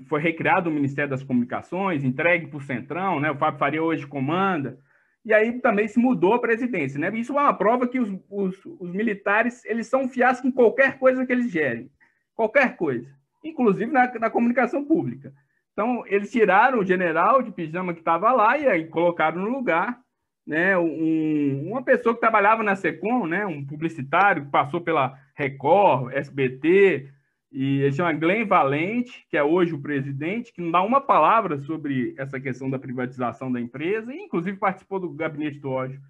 [0.07, 3.31] foi recriado o Ministério das Comunicações, entregue para o Centrão, né?
[3.31, 4.79] o Fábio Faria hoje comanda,
[5.25, 6.99] e aí também se mudou a presidência.
[6.99, 7.09] Né?
[7.17, 11.25] Isso é uma prova que os, os, os militares eles são fiascos em qualquer coisa
[11.25, 11.89] que eles gerem.
[12.35, 13.07] Qualquer coisa.
[13.43, 15.33] Inclusive na, na comunicação pública.
[15.71, 20.02] Então, eles tiraram o general de pijama que estava lá e aí colocaram no lugar
[20.45, 26.13] né, um, uma pessoa que trabalhava na Secom, né, um publicitário que passou pela Record,
[26.13, 27.09] SBT,
[27.51, 31.59] e ele chama Glenn Valente, que é hoje o presidente, que não dá uma palavra
[31.59, 36.01] sobre essa questão da privatização da empresa, e inclusive participou do gabinete do ódio,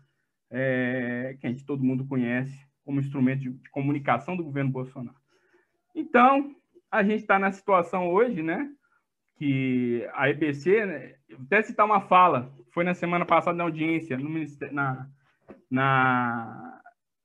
[0.50, 5.18] é, que a gente todo mundo conhece como instrumento de, de comunicação do governo Bolsonaro.
[5.94, 6.56] Então,
[6.90, 8.70] a gente está na situação hoje, né,
[9.36, 11.16] que a EBC, né,
[11.46, 14.30] até citar uma fala, foi na semana passada na audiência, no,
[14.72, 15.08] na,
[15.70, 16.82] na,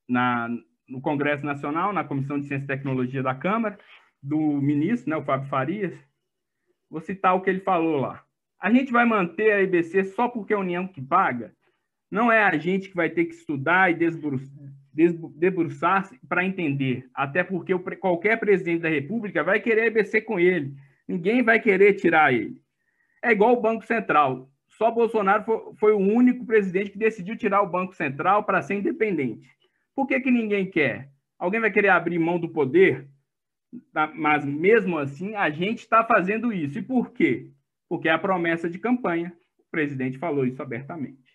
[0.09, 0.49] na,
[0.89, 3.79] no Congresso Nacional, na Comissão de Ciência e Tecnologia da Câmara,
[4.23, 5.95] do ministro, né, o Fábio Farias,
[6.91, 8.25] vou citar o que ele falou lá.
[8.61, 11.53] A gente vai manter a IBC só porque é a União que paga?
[12.11, 13.99] Não é a gente que vai ter que estudar e
[15.37, 20.75] debruçar-se para entender, até porque qualquer presidente da República vai querer a IBC com ele.
[21.09, 22.61] Ninguém vai querer tirar ele.
[23.23, 24.49] É igual o Banco Central.
[24.69, 29.49] Só Bolsonaro foi, o único presidente que decidiu tirar o Banco Central para ser independente.
[29.95, 31.11] Por que, que ninguém quer?
[31.39, 33.09] Alguém vai querer abrir mão do poder?
[33.93, 36.79] Tá, mas mesmo assim a gente está fazendo isso.
[36.79, 37.51] E por quê?
[37.89, 39.33] Porque é a promessa de campanha.
[39.59, 41.29] O presidente falou isso abertamente.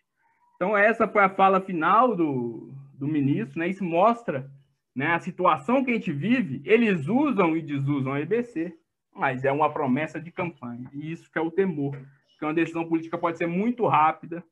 [0.56, 3.68] Então, essa foi a fala final do, do ministro, né?
[3.68, 4.50] Isso mostra
[4.96, 6.62] né, a situação que a gente vive.
[6.64, 8.74] Eles usam e desusam a EBC,
[9.16, 10.90] mas é uma promessa de campanha.
[10.94, 11.98] E isso que é o temor.
[12.38, 14.44] Que uma decisão política pode ser muito rápida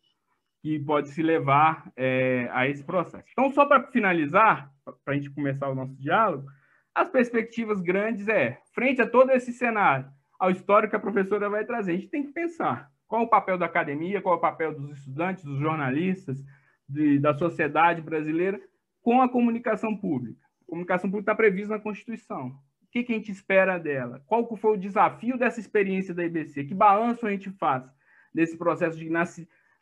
[0.63, 3.25] e pode se levar é, a esse processo.
[3.31, 4.71] Então, só para finalizar,
[5.03, 6.47] para a gente começar o nosso diálogo,
[6.93, 10.07] as perspectivas grandes é, frente a todo esse cenário,
[10.39, 13.57] ao histórico que a professora vai trazer, a gente tem que pensar qual o papel
[13.57, 16.43] da academia, qual o papel dos estudantes, dos jornalistas,
[16.87, 18.59] de, da sociedade brasileira
[19.01, 20.45] com a comunicação pública.
[20.61, 22.55] A comunicação pública está prevista na Constituição.
[22.91, 24.21] O que, que a gente espera dela?
[24.27, 26.65] Qual foi o desafio dessa experiência da IBC?
[26.65, 27.85] Que balanço a gente faz
[28.33, 29.09] desse processo de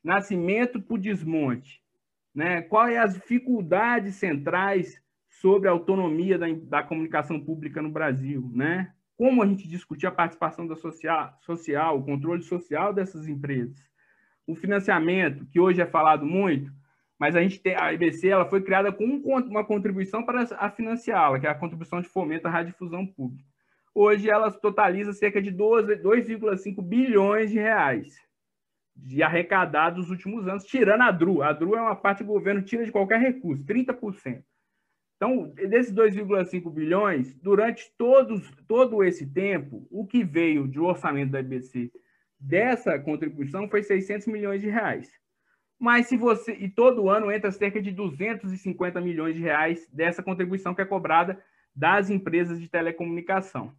[0.03, 1.81] nascimento para o desmonte?
[2.35, 2.61] Né?
[2.61, 8.93] Quais as dificuldades centrais sobre a autonomia da, da comunicação pública no Brasil, né?
[9.17, 13.89] Como a gente discutir a participação da social, social, o controle social dessas empresas,
[14.45, 16.71] o financiamento, que hoje é falado muito,
[17.19, 21.39] mas a gente tem a IBC, ela foi criada com uma contribuição para a financiá-la,
[21.39, 23.43] que é a contribuição de fomento à radiodifusão pública.
[23.93, 28.15] Hoje ela totaliza cerca de 2,5 bilhões de reais
[28.95, 31.41] de arrecadados nos últimos anos, tirando a DRU.
[31.41, 34.43] A DRU é uma parte que o governo tira de qualquer recurso, 30%.
[35.15, 41.41] Então, desses 2,5 bilhões, durante todos, todo esse tempo, o que veio de orçamento da
[41.41, 41.91] IBC
[42.39, 45.12] dessa contribuição foi 600 milhões de reais.
[45.79, 50.75] Mas se você e todo ano entra cerca de 250 milhões de reais dessa contribuição
[50.75, 51.41] que é cobrada
[51.73, 53.73] das empresas de telecomunicação.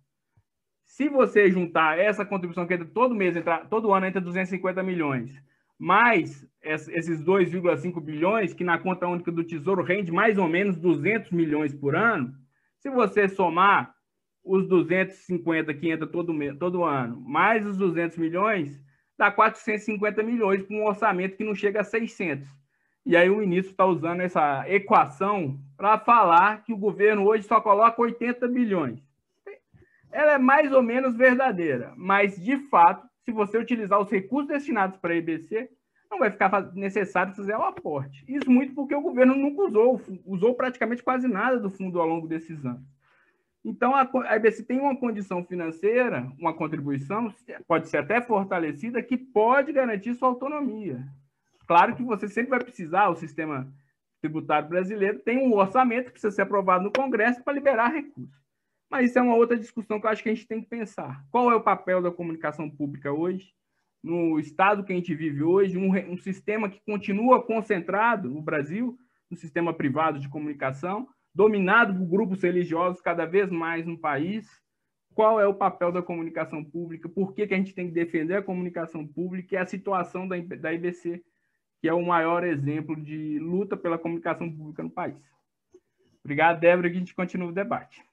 [0.82, 5.30] Se você juntar essa contribuição que entra todo mês, entra, todo ano entra 250 milhões,
[5.78, 11.30] mais esses 2,5 bilhões, que na conta única do Tesouro rende mais ou menos 200
[11.30, 12.34] milhões por ano,
[12.78, 13.94] se você somar
[14.42, 18.80] os 250 que entra todo, todo ano, mais os 200 milhões,
[19.20, 22.48] dá 450 milhões para um orçamento que não chega a 600.
[23.04, 27.60] E aí o ministro está usando essa equação para falar que o governo hoje só
[27.60, 28.98] coloca 80 bilhões.
[30.10, 34.98] Ela é mais ou menos verdadeira, mas de fato se você utilizar os recursos destinados
[34.98, 35.70] para a EBC,
[36.10, 38.24] não vai ficar necessário fazer o aporte.
[38.26, 42.26] Isso muito porque o governo nunca usou, usou praticamente quase nada do fundo ao longo
[42.26, 42.82] desses anos.
[43.64, 47.32] Então, a EBC tem uma condição financeira, uma contribuição,
[47.66, 51.06] pode ser até fortalecida, que pode garantir sua autonomia.
[51.66, 53.70] Claro que você sempre vai precisar, o sistema
[54.20, 58.40] tributário brasileiro tem um orçamento que precisa ser aprovado no Congresso para liberar recursos.
[58.90, 61.24] Mas isso é uma outra discussão que eu acho que a gente tem que pensar.
[61.30, 63.54] Qual é o papel da comunicação pública hoje,
[64.02, 68.98] no estado que a gente vive hoje, um, um sistema que continua concentrado no Brasil,
[69.30, 74.46] no sistema privado de comunicação, dominado por grupos religiosos cada vez mais no país.
[75.14, 77.08] Qual é o papel da comunicação pública?
[77.08, 80.36] Por que, que a gente tem que defender a comunicação pública e a situação da,
[80.38, 81.22] da IBC,
[81.80, 85.16] que é o maior exemplo de luta pela comunicação pública no país.
[86.22, 88.04] Obrigado, Débora, que a gente continua o debate.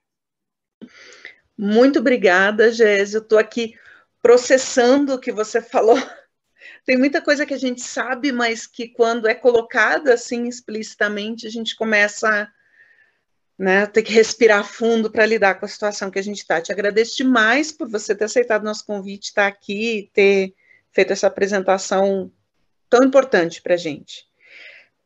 [1.56, 3.18] Muito obrigada, Gésio.
[3.18, 3.74] Estou aqui
[4.22, 5.96] processando o que você falou.
[6.84, 11.50] Tem muita coisa que a gente sabe, mas que quando é colocada assim explicitamente, a
[11.50, 12.50] gente começa
[13.58, 16.60] né, ter que respirar fundo para lidar com a situação que a gente está.
[16.60, 20.54] Te agradeço demais por você ter aceitado nosso convite, estar aqui, ter
[20.92, 22.30] feito essa apresentação
[22.88, 24.28] tão importante para a gente.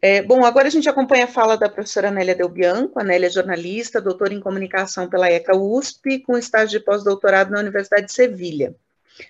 [0.05, 2.99] É, bom, agora a gente acompanha a fala da professora Nélia Del Bianco.
[2.99, 7.61] A Nélia é jornalista, doutora em comunicação pela ECA USP, com estágio de pós-doutorado na
[7.61, 8.75] Universidade de Sevilha.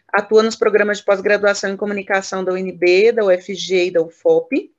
[0.09, 4.72] Atua nos programas de pós-graduação em comunicação da UNB, da UFG e da UFOP.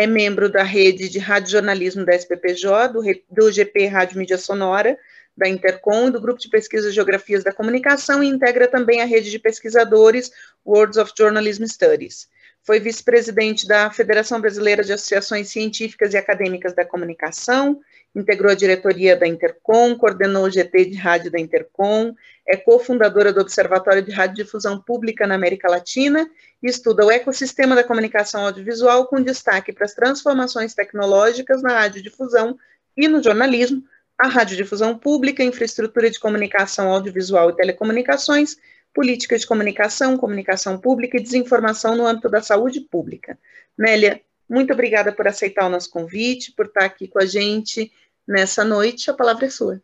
[0.00, 4.96] É membro da rede de rádio jornalismo da SPPJ, do, do GP Rádio Mídia Sonora,
[5.36, 9.28] da Intercom e do Grupo de Pesquisa Geografias da Comunicação e integra também a rede
[9.28, 10.30] de pesquisadores
[10.64, 12.28] Worlds of Journalism Studies.
[12.62, 17.80] Foi vice-presidente da Federação Brasileira de Associações Científicas e Acadêmicas da Comunicação,
[18.14, 22.14] integrou a diretoria da Intercom, coordenou o GT de rádio da Intercom,
[22.46, 26.28] é cofundadora do Observatório de Radiodifusão Pública na América Latina
[26.62, 32.58] e estuda o ecossistema da comunicação audiovisual com destaque para as transformações tecnológicas na radiodifusão
[32.96, 33.84] e no jornalismo,
[34.18, 38.56] a radiodifusão pública, infraestrutura de comunicação audiovisual e telecomunicações,
[38.92, 43.38] política de comunicação, comunicação pública e desinformação no âmbito da saúde pública.
[43.76, 47.92] Nélia, muito obrigada por aceitar o nosso convite, por estar aqui com a gente
[48.26, 49.10] nessa noite.
[49.10, 49.82] A palavra é sua.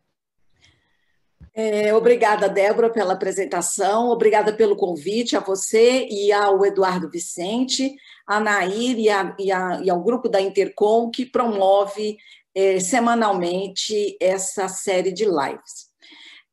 [1.57, 7.95] É, obrigada, Débora, pela apresentação, obrigada pelo convite a você e ao Eduardo Vicente,
[8.27, 12.17] a Nair e, a, e, a, e ao grupo da Intercom, que promove
[12.53, 15.93] é, semanalmente essa série de lives.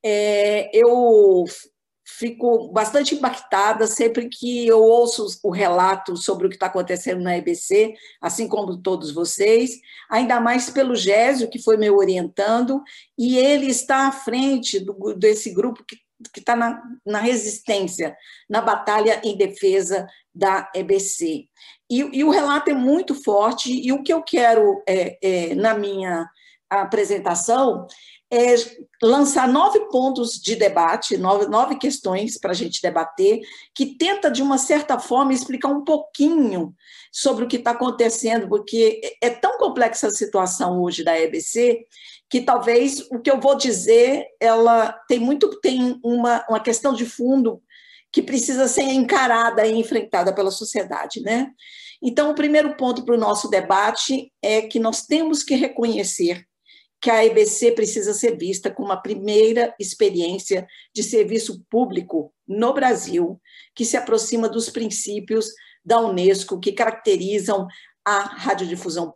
[0.04, 1.45] É, eu
[2.21, 7.36] fico bastante impactada sempre que eu ouço o relato sobre o que está acontecendo na
[7.36, 9.71] EBC, assim como todos vocês,
[10.07, 12.84] ainda mais pelo Gésio, que foi me orientando,
[13.17, 15.97] e ele está à frente do, desse grupo que
[16.38, 18.15] está na, na, resistência,
[18.47, 21.47] na batalha em defesa da EBC.
[21.89, 25.73] E, e, o relato é muito forte, e o que eu quero é, é, na
[25.73, 26.29] minha
[26.69, 27.88] apresentação
[28.32, 28.56] é
[29.04, 33.41] lançar nove pontos de debate, nove, nove questões para a gente debater,
[33.76, 36.74] que tenta, de uma certa forma, explicar um pouquinho
[37.12, 41.86] sobre o que está acontecendo, porque é tão complexa a situação hoje da EBC
[42.30, 47.06] que talvez o que eu vou dizer ela tem muito tem uma, uma questão de
[47.06, 47.62] fundo
[48.10, 51.52] que precisa ser encarada e enfrentada pela sociedade, né?
[52.02, 56.46] Então, o primeiro ponto para o nosso debate é que nós temos que reconhecer
[57.02, 63.42] que a EBC precisa ser vista como uma primeira experiência de serviço público no Brasil,
[63.74, 65.48] que se aproxima dos princípios
[65.84, 67.68] da Unesco que caracterizam
[68.06, 69.14] a radiodifusão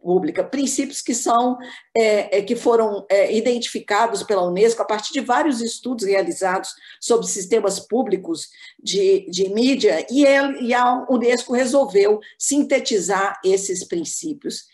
[0.00, 1.58] pública, princípios que são
[1.96, 6.70] é, é, que foram é, identificados pela Unesco a partir de vários estudos realizados
[7.00, 8.48] sobre sistemas públicos
[8.82, 10.22] de, de mídia e,
[10.60, 14.64] e a Unesco resolveu sintetizar esses princípios.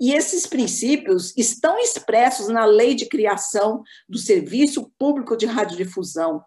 [0.00, 6.42] E esses princípios estão expressos na Lei de Criação do Serviço Público de Radiodifusão.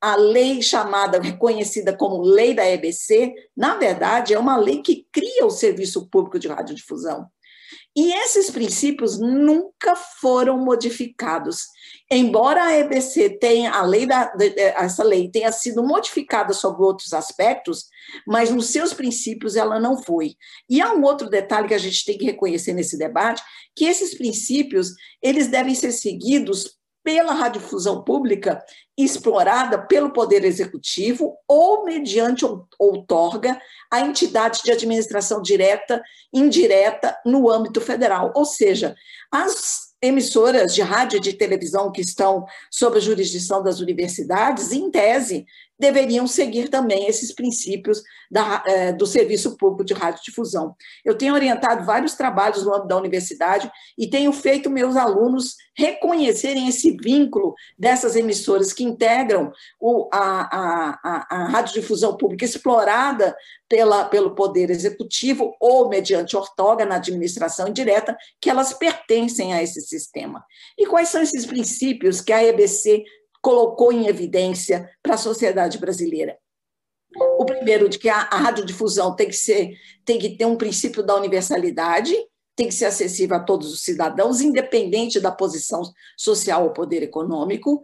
[0.00, 5.46] A lei chamada, reconhecida como Lei da EBC, na verdade, é uma lei que cria
[5.46, 7.28] o Serviço Público de Radiodifusão.
[7.94, 11.66] E esses princípios nunca foram modificados.
[12.14, 14.30] Embora a EBC tenha, a lei da,
[14.76, 17.86] essa lei tenha sido modificada sobre outros aspectos,
[18.26, 20.34] mas nos seus princípios ela não foi.
[20.68, 23.42] E há um outro detalhe que a gente tem que reconhecer nesse debate,
[23.74, 28.62] que esses princípios, eles devem ser seguidos pela radiodifusão pública
[28.96, 32.44] explorada pelo Poder Executivo ou mediante
[32.78, 33.58] outorga
[33.90, 38.30] a entidade de administração direta, indireta no âmbito federal.
[38.36, 38.94] Ou seja,
[39.32, 44.90] as emissoras de rádio e de televisão que estão sob a jurisdição das universidades, em
[44.90, 45.46] tese,
[45.78, 50.76] deveriam seguir também esses princípios da, é, do serviço público de radiodifusão.
[51.04, 56.68] Eu tenho orientado vários trabalhos no âmbito da universidade e tenho feito meus alunos reconhecerem
[56.68, 63.34] esse vínculo dessas emissoras que integram o, a, a, a, a radiodifusão pública explorada
[63.68, 69.80] pela, pelo Poder Executivo ou mediante ortoga na administração indireta, que elas pertencem a esse
[69.80, 70.44] sistema.
[70.78, 73.02] E quais são esses princípios que a EBC
[73.42, 76.38] colocou em evidência para a sociedade brasileira.
[77.38, 81.02] O primeiro, de que a, a radiodifusão tem que, ser, tem que ter um princípio
[81.02, 82.14] da universalidade,
[82.56, 85.82] tem que ser acessível a todos os cidadãos, independente da posição
[86.16, 87.82] social ou poder econômico,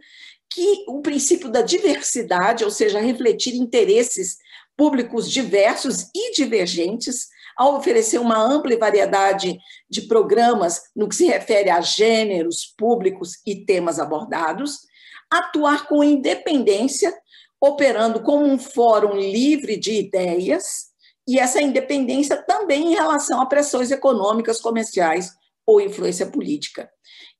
[0.51, 4.37] que o princípio da diversidade, ou seja, refletir interesses
[4.75, 11.69] públicos diversos e divergentes, ao oferecer uma ampla variedade de programas no que se refere
[11.69, 14.79] a gêneros, públicos e temas abordados,
[15.29, 17.13] atuar com independência,
[17.61, 20.89] operando como um fórum livre de ideias,
[21.27, 25.31] e essa independência também em relação a pressões econômicas, comerciais
[25.65, 26.89] ou influência política.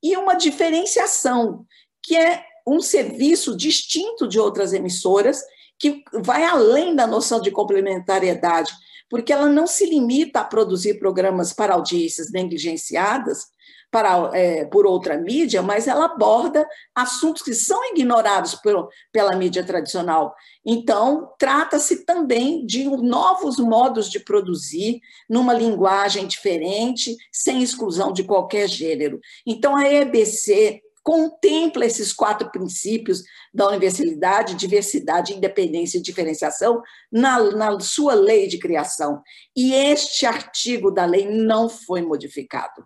[0.03, 1.65] E uma diferenciação,
[2.03, 5.41] que é um serviço distinto de outras emissoras
[5.79, 8.71] que vai além da noção de complementariedade,
[9.09, 13.45] porque ela não se limita a produzir programas para audiências negligenciadas,
[13.91, 19.63] para, é, por outra mídia, mas ela aborda assuntos que são ignorados por, pela mídia
[19.63, 20.33] tradicional.
[20.65, 28.67] Então, trata-se também de novos modos de produzir, numa linguagem diferente, sem exclusão de qualquer
[28.67, 29.19] gênero.
[29.45, 37.79] Então, a EBC contempla esses quatro princípios da universalidade, diversidade, independência e diferenciação na, na
[37.79, 39.21] sua lei de criação.
[39.55, 42.83] E este artigo da lei não foi modificado.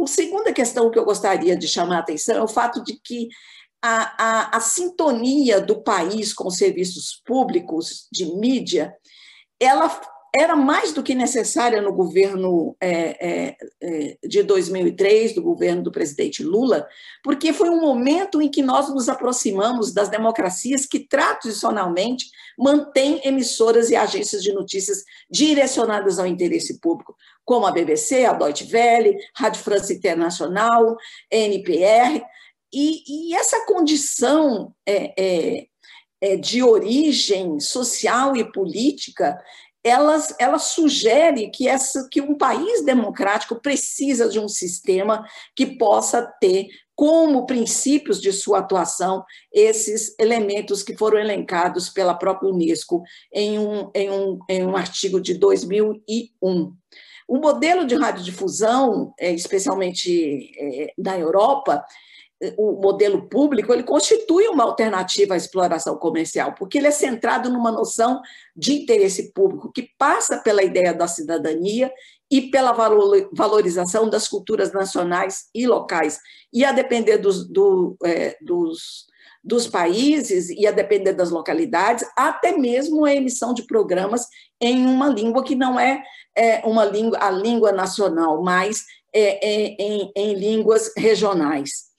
[0.00, 3.28] A segunda questão que eu gostaria de chamar a atenção é o fato de que
[3.82, 8.94] a, a, a sintonia do país com os serviços públicos de mídia,
[9.60, 9.88] ela
[10.36, 15.92] era mais do que necessária no governo é, é, é de 2003, do governo do
[15.92, 16.88] presidente Lula,
[17.22, 22.26] porque foi um momento em que nós nos aproximamos das democracias que tradicionalmente
[22.58, 27.14] mantêm emissoras e agências de notícias direcionadas ao interesse público,
[27.44, 30.96] como a BBC, a Deutsche Welle, Rádio França Internacional,
[31.30, 32.24] NPR,
[32.72, 35.66] e, e essa condição é, é,
[36.20, 39.38] é, de origem social e política
[39.84, 46.22] elas, ela sugere que, essa, que um país democrático precisa de um sistema que possa
[46.40, 53.58] ter como princípios de sua atuação esses elementos que foram elencados pela própria Unesco em
[53.58, 56.72] um, em um, em um artigo de 2001.
[57.26, 61.84] O modelo de radiodifusão, é, especialmente é, na Europa,
[62.56, 67.70] o modelo público, ele constitui uma alternativa à exploração comercial, porque ele é centrado numa
[67.70, 68.20] noção
[68.56, 71.92] de interesse público que passa pela ideia da cidadania
[72.30, 72.72] e pela
[73.32, 76.18] valorização das culturas nacionais e locais.
[76.52, 79.06] E a depender dos, do, é, dos,
[79.42, 84.26] dos países e a depender das localidades, até mesmo a emissão de programas
[84.60, 86.02] em uma língua que não é,
[86.36, 91.93] é uma língua, a língua nacional, mas é, é em, em línguas regionais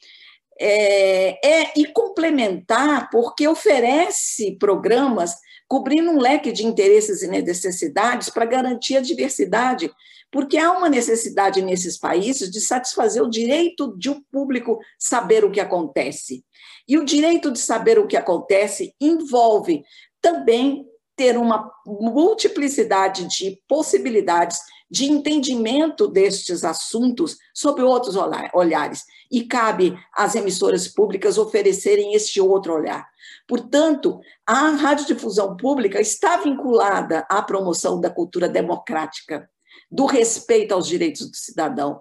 [0.60, 5.36] é, é, e complementar, porque oferece programas
[5.68, 9.92] cobrindo um leque de interesses e necessidades para garantir a diversidade,
[10.32, 15.52] porque há uma necessidade nesses países de satisfazer o direito de um público saber o
[15.52, 16.44] que acontece.
[16.88, 19.84] E o direito de saber o que acontece envolve
[20.22, 20.86] também
[21.16, 24.60] ter uma multiplicidade de possibilidades
[24.90, 28.16] de entendimento destes assuntos sob outros
[28.54, 33.08] olhares, e cabe às emissoras públicas oferecerem este outro olhar.
[33.48, 39.50] Portanto, a radiodifusão pública está vinculada à promoção da cultura democrática,
[39.90, 42.00] do respeito aos direitos do cidadão.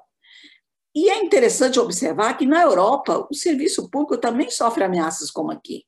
[0.94, 5.84] E é interessante observar que na Europa o serviço público também sofre ameaças como aqui,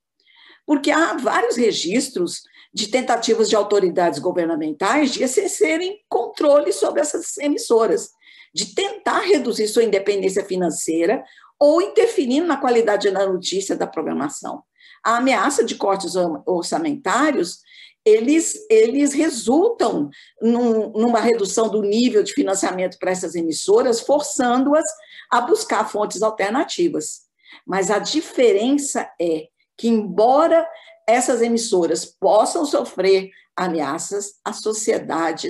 [0.66, 2.42] porque há vários registros
[2.76, 8.10] de tentativas de autoridades governamentais de exercerem controle sobre essas emissoras,
[8.54, 11.24] de tentar reduzir sua independência financeira
[11.58, 14.62] ou interferindo na qualidade da notícia da programação.
[15.02, 16.12] A ameaça de cortes
[16.44, 17.60] orçamentários
[18.04, 20.10] eles, eles resultam
[20.42, 24.84] num, numa redução do nível de financiamento para essas emissoras, forçando-as
[25.30, 27.22] a buscar fontes alternativas.
[27.66, 29.48] Mas a diferença é
[29.78, 30.68] que, embora
[31.06, 35.48] essas emissoras possam sofrer ameaças, a sociedade,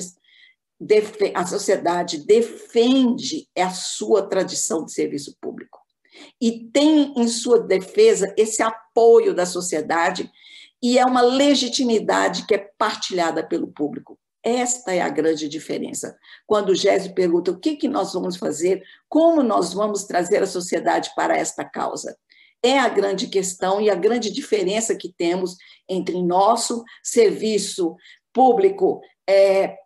[1.34, 5.80] a sociedade defende a sua tradição de serviço público
[6.40, 10.30] e tem em sua defesa esse apoio da sociedade
[10.82, 14.18] e é uma legitimidade que é partilhada pelo público.
[14.42, 16.16] Esta é a grande diferença.
[16.46, 20.46] Quando o Gésio pergunta o que, que nós vamos fazer, como nós vamos trazer a
[20.46, 22.16] sociedade para esta causa
[22.66, 25.56] é a grande questão e a grande diferença que temos
[25.88, 27.94] entre nosso serviço
[28.32, 29.76] público é,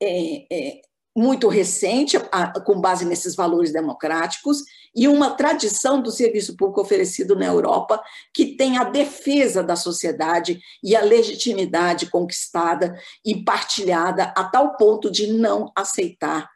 [0.00, 0.80] é, é
[1.14, 4.62] muito recente, a, com base nesses valores democráticos,
[4.94, 8.02] e uma tradição do serviço público oferecido na Europa,
[8.32, 15.10] que tem a defesa da sociedade e a legitimidade conquistada e partilhada a tal ponto
[15.10, 16.48] de não aceitar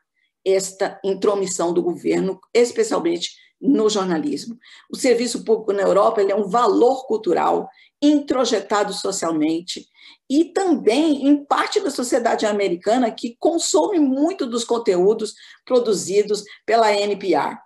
[0.45, 4.59] esta intromissão do governo, especialmente no jornalismo.
[4.91, 7.69] O serviço público na Europa é um valor cultural
[8.03, 9.87] introjetado socialmente
[10.29, 15.35] e também em parte da sociedade americana que consome muito dos conteúdos
[15.65, 17.57] produzidos pela NPR.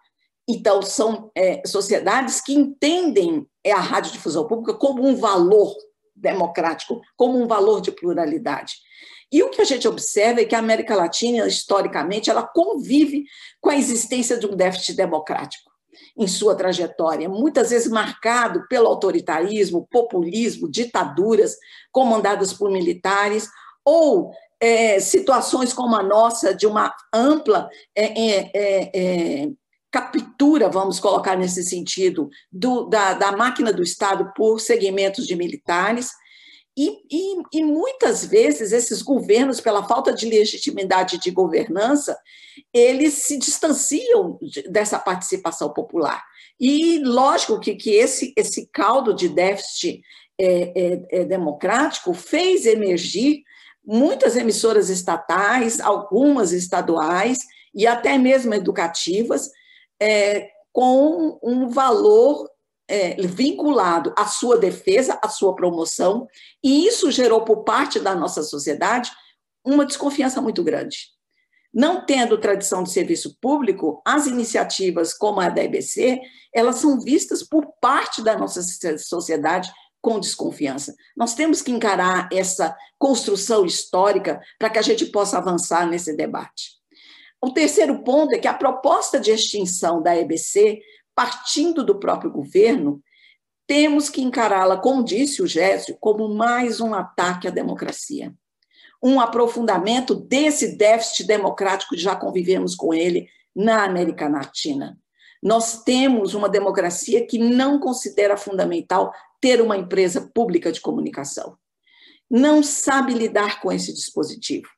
[0.48, 5.74] Então, são é, sociedades que entendem a radiodifusão pública como um valor
[6.14, 8.74] democrático, como um valor de pluralidade.
[9.30, 13.24] E o que a gente observa é que a América Latina, historicamente, ela convive
[13.60, 15.65] com a existência de um déficit democrático.
[16.16, 21.56] Em sua trajetória, muitas vezes marcado pelo autoritarismo, populismo, ditaduras
[21.92, 23.48] comandadas por militares,
[23.84, 28.90] ou é, situações como a nossa, de uma ampla é, é, é,
[29.44, 29.48] é
[29.90, 36.10] captura, vamos colocar nesse sentido, do, da, da máquina do Estado por segmentos de militares.
[36.76, 42.18] E, e, e, muitas vezes esses governos, pela falta de legitimidade de governança,
[42.72, 46.22] eles se distanciam dessa participação popular.
[46.60, 50.02] E lógico que, que esse, esse caldo de déficit
[50.38, 53.42] é, é, é democrático fez emergir
[53.84, 57.38] muitas emissoras estatais, algumas estaduais
[57.74, 59.50] e até mesmo educativas,
[60.00, 62.50] é, com um valor
[62.88, 66.26] é, vinculado à sua defesa, à sua promoção,
[66.62, 69.10] e isso gerou por parte da nossa sociedade
[69.64, 71.08] uma desconfiança muito grande.
[71.74, 76.20] Não tendo tradição de serviço público, as iniciativas como a da EBC,
[76.54, 78.62] elas são vistas por parte da nossa
[78.98, 79.70] sociedade
[80.00, 80.94] com desconfiança.
[81.16, 86.76] Nós temos que encarar essa construção histórica para que a gente possa avançar nesse debate.
[87.42, 90.80] O terceiro ponto é que a proposta de extinção da EBC,
[91.16, 93.02] partindo do próprio governo,
[93.66, 98.34] temos que encará-la, como disse o Gésio, como mais um ataque à democracia.
[99.02, 104.98] Um aprofundamento desse déficit democrático que já convivemos com ele na América Latina.
[105.42, 111.56] Nós temos uma democracia que não considera fundamental ter uma empresa pública de comunicação.
[112.30, 114.75] Não sabe lidar com esse dispositivo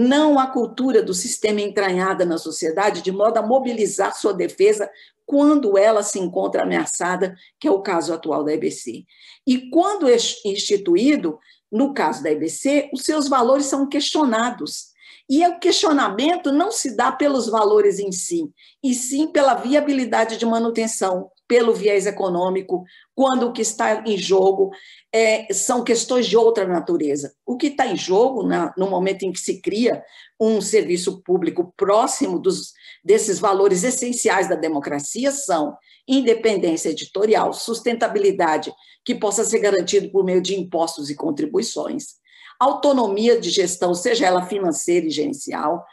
[0.00, 4.88] não há cultura do sistema entranhada na sociedade de modo a mobilizar sua defesa
[5.26, 9.04] quando ela se encontra ameaçada, que é o caso atual da EBC.
[9.44, 10.08] E quando
[10.44, 11.36] instituído,
[11.70, 14.90] no caso da EBC, os seus valores são questionados.
[15.28, 18.48] E o questionamento não se dá pelos valores em si,
[18.80, 22.84] e sim pela viabilidade de manutenção, pelo viés econômico,
[23.14, 24.70] quando o que está em jogo
[25.12, 27.34] é, são questões de outra natureza.
[27.44, 30.04] O que está em jogo, na, no momento em que se cria
[30.38, 32.72] um serviço público próximo dos,
[33.02, 35.74] desses valores essenciais da democracia, são
[36.06, 38.72] independência editorial, sustentabilidade,
[39.04, 42.18] que possa ser garantido por meio de impostos e contribuições,
[42.60, 45.84] autonomia de gestão, seja ela financeira e gerencial,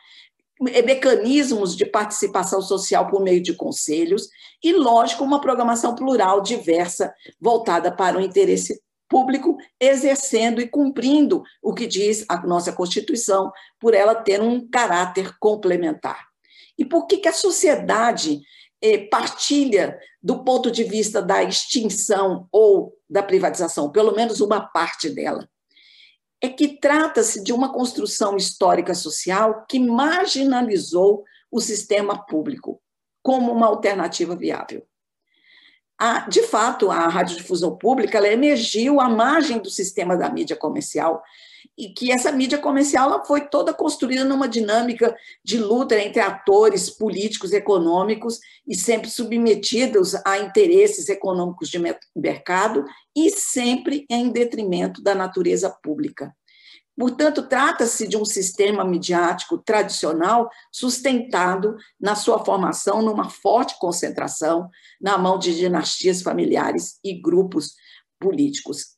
[0.59, 4.29] mecanismos de participação social por meio de conselhos
[4.63, 11.73] e, lógico, uma programação plural, diversa, voltada para o interesse público, exercendo e cumprindo o
[11.73, 16.25] que diz a nossa Constituição, por ela ter um caráter complementar.
[16.77, 18.41] E por que, que a sociedade
[18.81, 25.09] eh, partilha do ponto de vista da extinção ou da privatização, pelo menos uma parte
[25.09, 25.47] dela?
[26.41, 32.81] É que trata-se de uma construção histórica social que marginalizou o sistema público
[33.23, 34.85] como uma alternativa viável.
[35.97, 41.23] A, de fato, a radiodifusão pública emergiu à margem do sistema da mídia comercial
[41.77, 46.89] e que essa mídia comercial ela foi toda construída numa dinâmica de luta entre atores
[46.89, 51.79] políticos, econômicos e sempre submetidos a interesses econômicos de
[52.15, 56.33] mercado e sempre em detrimento da natureza pública.
[56.97, 64.69] Portanto, trata-se de um sistema midiático tradicional sustentado na sua formação numa forte concentração
[64.99, 67.75] na mão de dinastias familiares e grupos
[68.25, 68.97] políticos.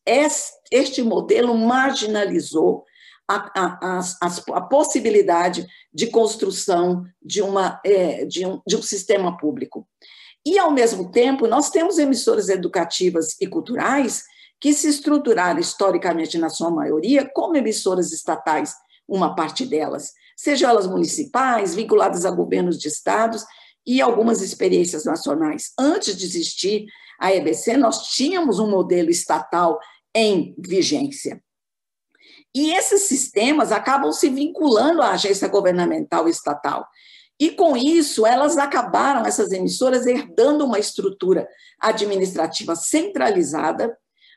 [0.72, 2.86] Este modelo marginalizou
[3.28, 9.36] a, a, a, a possibilidade de construção de, uma, é, de, um, de um sistema
[9.38, 9.86] público.
[10.46, 14.24] E, ao mesmo tempo, nós temos emissoras educativas e culturais
[14.62, 18.74] que se estruturaram historicamente, na sua maioria, como emissoras estatais,
[19.06, 23.44] uma parte delas, sejam elas municipais, vinculadas a governos de estados
[23.86, 25.72] e algumas experiências nacionais.
[25.78, 26.86] Antes de existir
[27.20, 29.80] a EBC, nós tínhamos um modelo estatal
[30.14, 31.42] em vigência.
[32.56, 36.88] E esses sistemas acabam se vinculando à agência governamental estatal.
[37.40, 41.48] E com isso, elas acabaram, essas emissoras, herdando uma estrutura
[41.80, 43.96] administrativa centralizada,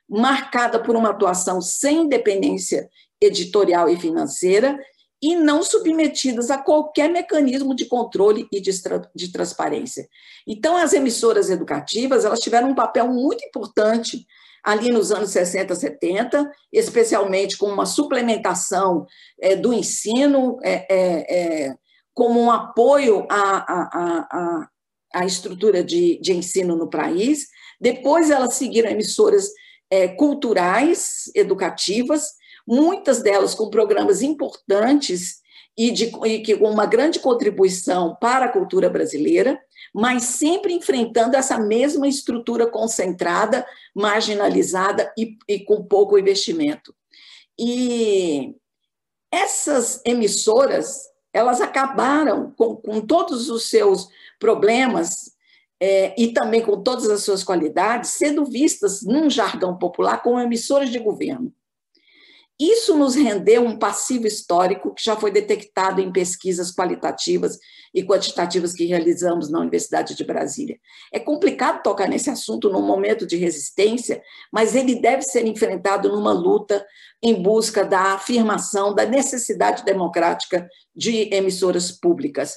[0.09, 4.79] marcada por uma atuação sem independência editorial e financeira
[5.23, 8.71] e não submetidas a qualquer mecanismo de controle e de,
[9.15, 10.09] de transparência.
[10.47, 14.27] Então, as emissoras educativas elas tiveram um papel muito importante
[14.63, 19.07] ali nos anos 60, 70, especialmente com uma suplementação
[19.41, 21.75] é, do ensino, é, é, é
[22.13, 24.69] como um apoio à, à, à,
[25.15, 27.47] à estrutura de, de ensino no país.
[27.81, 29.49] Depois, elas seguiram emissoras
[29.91, 32.40] é, culturais, educativas,
[32.71, 35.41] muitas delas com programas importantes
[35.77, 39.61] e, de, e que com uma grande contribuição para a cultura brasileira,
[39.93, 46.95] mas sempre enfrentando essa mesma estrutura concentrada, marginalizada e, e com pouco investimento.
[47.59, 48.55] E
[49.33, 54.09] essas emissoras, elas acabaram com, com todos os seus
[54.39, 55.33] problemas
[55.81, 60.91] é, e também com todas as suas qualidades, sendo vistas, num jargão popular, como emissoras
[60.91, 61.53] de governo.
[62.61, 67.59] Isso nos rendeu um passivo histórico que já foi detectado em pesquisas qualitativas
[67.95, 70.79] e quantitativas que realizamos na Universidade de Brasília.
[71.11, 76.33] É complicado tocar nesse assunto num momento de resistência, mas ele deve ser enfrentado numa
[76.33, 76.87] luta
[77.23, 82.53] em busca da afirmação da necessidade democrática de emissoras públicas.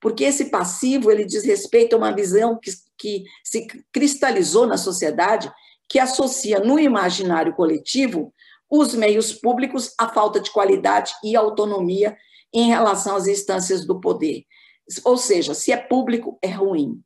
[0.00, 5.50] Porque esse passivo ele diz respeito a uma visão que, que se cristalizou na sociedade,
[5.88, 8.32] que associa no imaginário coletivo
[8.70, 12.16] os meios públicos, a falta de qualidade e autonomia
[12.52, 14.44] em relação às instâncias do poder.
[15.04, 17.00] Ou seja, se é público, é ruim.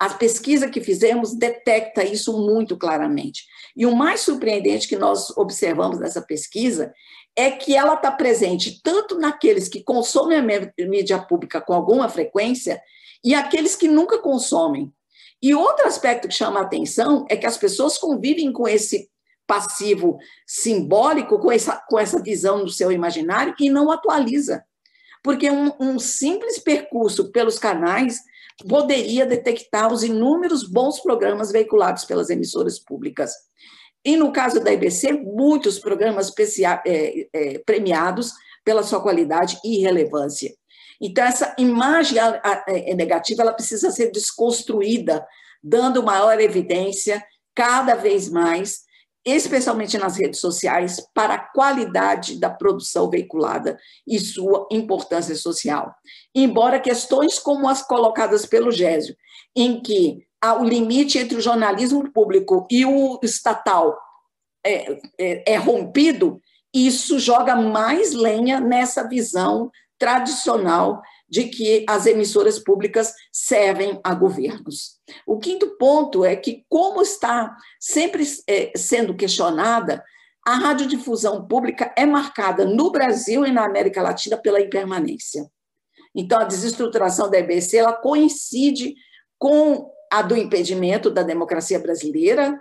[0.00, 3.44] A pesquisa que fizemos detecta isso muito claramente.
[3.76, 6.92] E o mais surpreendente que nós observamos nessa pesquisa
[7.36, 12.80] é que ela está presente tanto naqueles que consomem a mídia pública com alguma frequência
[13.24, 14.92] e aqueles que nunca consomem.
[15.40, 19.08] E outro aspecto que chama a atenção é que as pessoas convivem com esse
[19.48, 24.62] passivo simbólico com essa, com essa visão do seu imaginário e não atualiza.
[25.24, 28.18] Porque um, um simples percurso pelos canais
[28.68, 33.32] poderia detectar os inúmeros bons programas veiculados pelas emissoras públicas.
[34.04, 36.32] E no caso da IBC, muitos programas
[36.86, 38.32] é, é, premiados
[38.64, 40.54] pela sua qualidade e relevância.
[41.00, 42.18] Então, essa imagem
[42.66, 45.26] é, negativa ela precisa ser desconstruída,
[45.62, 47.24] dando maior evidência
[47.54, 48.87] cada vez mais
[49.30, 55.94] especialmente nas redes sociais, para a qualidade da produção veiculada e sua importância social.
[56.34, 59.16] Embora questões como as colocadas pelo Gésio,
[59.56, 60.26] em que
[60.60, 63.98] o limite entre o jornalismo público e o estatal
[64.64, 66.40] é, é, é rompido,
[66.72, 74.97] isso joga mais lenha nessa visão tradicional de que as emissoras públicas servem a governos.
[75.26, 80.04] O quinto ponto é que, como está sempre é, sendo questionada,
[80.46, 85.50] a radiodifusão pública é marcada no Brasil e na América Latina pela impermanência.
[86.14, 88.94] Então, a desestruturação da EBC ela coincide
[89.38, 92.58] com a do impedimento da democracia brasileira,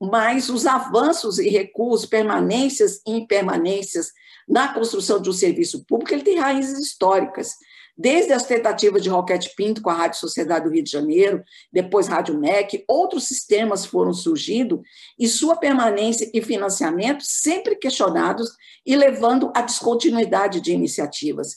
[0.00, 4.12] mas os avanços e recuos, permanências e impermanências
[4.48, 7.52] na construção de um serviço público, ele tem raízes históricas.
[7.98, 11.42] Desde as tentativas de Roquete Pinto com a Rádio Sociedade do Rio de Janeiro,
[11.72, 14.82] depois Rádio MEC, outros sistemas foram surgindo
[15.18, 18.50] e sua permanência e financiamento sempre questionados
[18.84, 21.56] e levando à descontinuidade de iniciativas.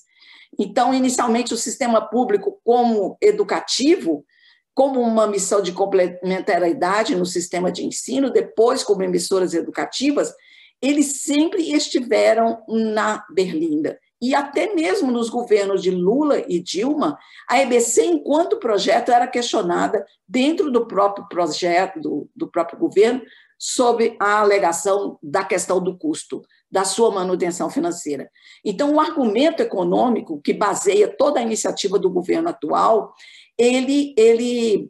[0.58, 4.26] Então, inicialmente, o sistema público, como educativo,
[4.74, 10.34] como uma missão de complementariedade no sistema de ensino, depois como emissoras educativas,
[10.82, 17.18] eles sempre estiveram na berlinda e até mesmo nos governos de Lula e Dilma,
[17.48, 23.22] a EBC, enquanto projeto, era questionada dentro do próprio projeto, do, do próprio governo,
[23.58, 26.42] sob a alegação da questão do custo,
[26.72, 28.30] da sua manutenção financeira.
[28.64, 33.14] Então, o argumento econômico que baseia toda a iniciativa do governo atual,
[33.58, 34.90] ele, ele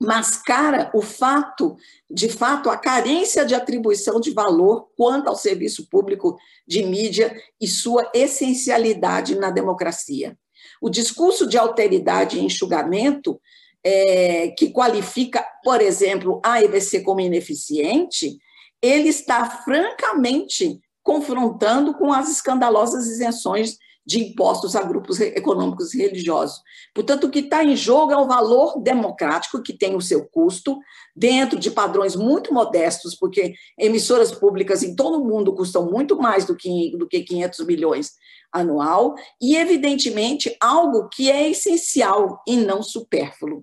[0.00, 1.76] mascara o fato,
[2.08, 7.66] de fato, a carência de atribuição de valor quanto ao serviço público de mídia e
[7.66, 10.38] sua essencialidade na democracia.
[10.80, 13.40] O discurso de alteridade e enxugamento,
[13.82, 18.36] é, que qualifica, por exemplo, a EBC como ineficiente,
[18.82, 23.78] ele está francamente confrontando com as escandalosas isenções
[24.08, 26.62] de impostos a grupos econômicos e religiosos.
[26.94, 30.78] Portanto, o que está em jogo é o valor democrático, que tem o seu custo,
[31.14, 36.46] dentro de padrões muito modestos, porque emissoras públicas em todo o mundo custam muito mais
[36.46, 38.12] do que, do que 500 milhões
[38.50, 43.62] anual, e, evidentemente, algo que é essencial e não supérfluo.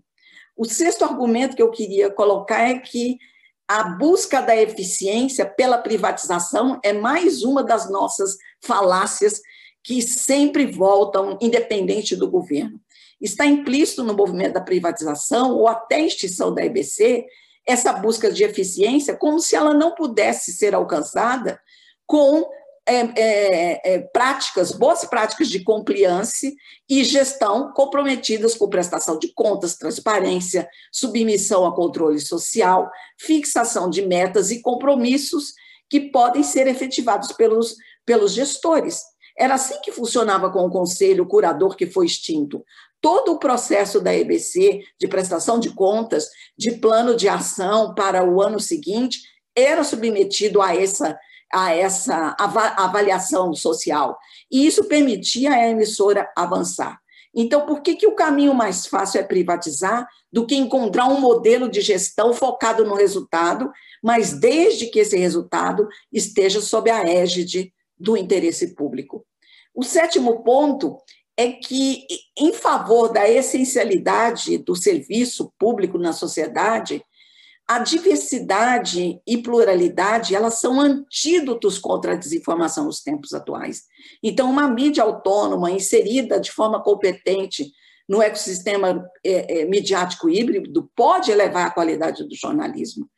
[0.55, 3.17] O sexto argumento que eu queria colocar é que
[3.67, 9.41] a busca da eficiência pela privatização é mais uma das nossas falácias
[9.85, 12.81] que sempre voltam, independente do governo.
[13.21, 17.23] Está implícito no movimento da privatização ou até extinção da EBC
[17.67, 21.59] essa busca de eficiência, como se ela não pudesse ser alcançada
[22.05, 22.47] com
[22.87, 26.55] é, é, é, práticas, boas práticas de compliance
[26.89, 34.49] e gestão comprometidas com prestação de contas, transparência, submissão a controle social, fixação de metas
[34.49, 35.53] e compromissos
[35.89, 37.75] que podem ser efetivados pelos,
[38.05, 39.01] pelos gestores
[39.37, 42.63] Era assim que funcionava com o conselho curador que foi extinto.
[43.01, 48.41] Todo o processo da EBC, de prestação de contas, de plano de ação para o
[48.41, 49.19] ano seguinte,
[49.55, 51.17] era submetido a essa,
[51.51, 54.17] a essa avaliação social.
[54.51, 56.99] E isso permitia à emissora avançar.
[57.37, 61.69] Então, por que, que o caminho mais fácil é privatizar do que encontrar um modelo
[61.69, 63.69] de gestão focado no resultado,
[64.01, 69.25] mas desde que esse resultado esteja sob a égide do interesse público?
[69.73, 70.97] O sétimo ponto
[71.37, 72.05] é que,
[72.37, 77.03] em favor da essencialidade do serviço público na sociedade,
[77.67, 83.83] a diversidade e pluralidade elas são antídotos contra a desinformação nos tempos atuais.
[84.21, 87.71] Então, uma mídia autônoma inserida de forma competente
[88.07, 93.09] no ecossistema é, é, midiático híbrido pode elevar a qualidade do jornalismo,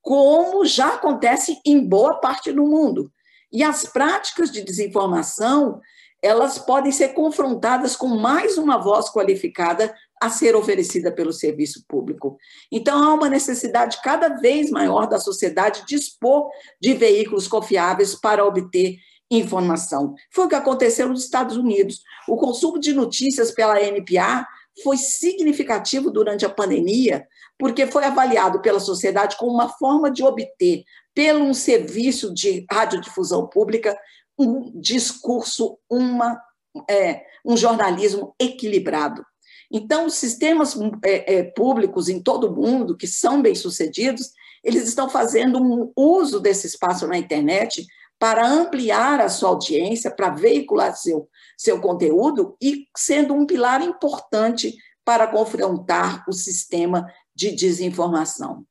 [0.00, 3.12] como já acontece em boa parte do mundo.
[3.54, 5.80] E as práticas de desinformação
[6.24, 12.38] elas podem ser confrontadas com mais uma voz qualificada a ser oferecida pelo serviço público.
[12.72, 16.48] Então, há uma necessidade cada vez maior da sociedade dispor
[16.80, 18.96] de veículos confiáveis para obter
[19.30, 20.14] informação.
[20.32, 22.00] Foi o que aconteceu nos Estados Unidos.
[22.26, 24.48] O consumo de notícias pela NPA
[24.82, 27.26] foi significativo durante a pandemia,
[27.58, 30.84] porque foi avaliado pela sociedade como uma forma de obter,
[31.14, 33.96] pelo um serviço de radiodifusão pública,
[34.38, 36.40] um discurso, uma,
[36.90, 39.24] é, um jornalismo equilibrado.
[39.70, 45.08] Então, os sistemas é, é, públicos em todo o mundo, que são bem-sucedidos, eles estão
[45.08, 47.86] fazendo um uso desse espaço na internet
[48.18, 54.74] para ampliar a sua audiência, para veicular seu, seu conteúdo e sendo um pilar importante
[55.04, 58.64] para confrontar o sistema de desinformação.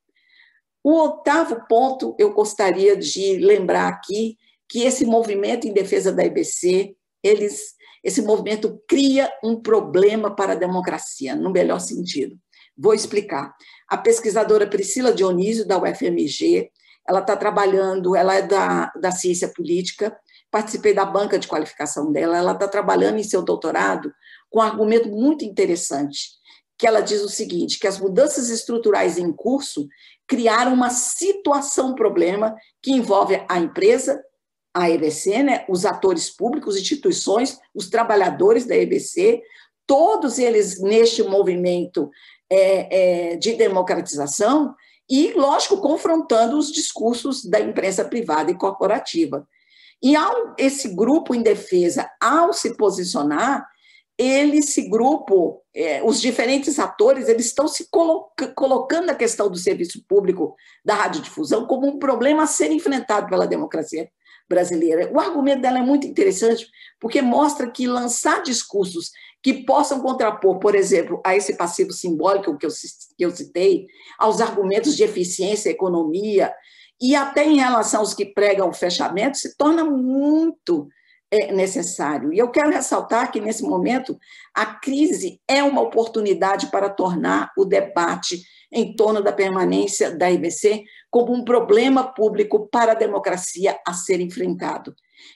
[0.84, 6.96] O oitavo ponto eu gostaria de lembrar aqui que esse movimento em defesa da IBC,
[7.24, 12.38] eles, esse movimento cria um problema para a democracia, no melhor sentido.
[12.78, 13.56] Vou explicar.
[13.88, 16.70] A pesquisadora Priscila Dionísio, da UFMG,
[17.08, 20.18] ela está trabalhando, ela é da, da ciência política,
[20.50, 24.14] participei da banca de qualificação dela, ela está trabalhando em seu doutorado
[24.50, 26.30] com um argumento muito interessante,
[26.78, 29.88] que ela diz o seguinte, que as mudanças estruturais em curso
[30.28, 34.22] criaram uma situação-problema que envolve a empresa
[34.74, 39.42] a EBC, né, os atores públicos, instituições, os trabalhadores da EBC,
[39.86, 42.10] todos eles neste movimento
[42.50, 44.74] é, é, de democratização
[45.08, 49.48] e, lógico, confrontando os discursos da imprensa privada e corporativa.
[50.02, 53.66] E ao, esse grupo em defesa, ao se posicionar,
[54.18, 59.58] ele, esse grupo, é, os diferentes atores, eles estão se coloca, colocando a questão do
[59.58, 60.56] serviço público
[60.86, 64.10] da radiodifusão como um problema a ser enfrentado pela democracia
[64.48, 65.12] brasileira.
[65.12, 66.68] O argumento dela é muito interessante,
[67.00, 69.12] porque mostra que lançar discursos
[69.42, 72.70] que possam contrapor, por exemplo, a esse passivo simbólico que eu,
[73.18, 73.88] que eu citei,
[74.18, 76.54] aos argumentos de eficiência, economia,
[77.02, 80.88] e até em relação aos que pregam o fechamento, se torna muito
[81.34, 82.32] é, necessário.
[82.32, 84.20] E eu quero ressaltar que, nesse momento,
[84.54, 90.84] a crise é uma oportunidade para tornar o debate em torno da permanência da IBC
[91.10, 94.96] como um problema público para a democracia a ser enfrentado.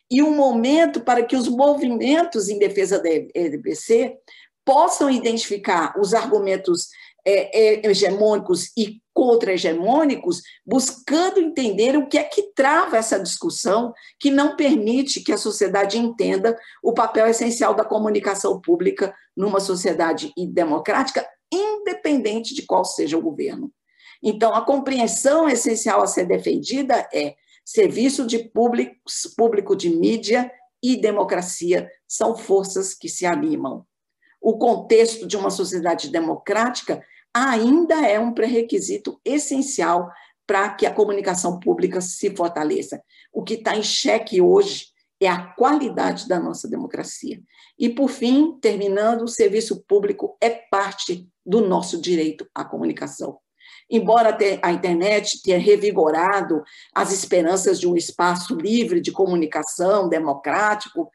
[0.09, 4.15] E um momento para que os movimentos em defesa da IBC
[4.63, 6.89] possam identificar os argumentos
[7.25, 14.30] é, é, hegemônicos e contra-hegemônicos, buscando entender o que é que trava essa discussão que
[14.30, 21.28] não permite que a sociedade entenda o papel essencial da comunicação pública numa sociedade democrática,
[21.51, 23.74] independente de qual seja o governo.
[24.22, 27.34] Então, a compreensão essencial a ser defendida é
[27.65, 28.97] serviço de público,
[29.36, 30.51] público de mídia
[30.84, 33.84] e democracia são forças que se animam.
[34.39, 37.03] O contexto de uma sociedade democrática
[37.38, 40.09] ainda é um pré-requisito essencial
[40.45, 43.01] para que a comunicação pública se fortaleça.
[43.33, 44.88] O que está em xeque hoje
[45.19, 47.41] é a qualidade da nossa democracia.
[47.77, 53.39] E, por fim, terminando, o serviço público é parte do nosso direito à comunicação.
[53.89, 56.61] Embora a internet tenha revigorado
[56.93, 61.09] as esperanças de um espaço livre de comunicação, democrático,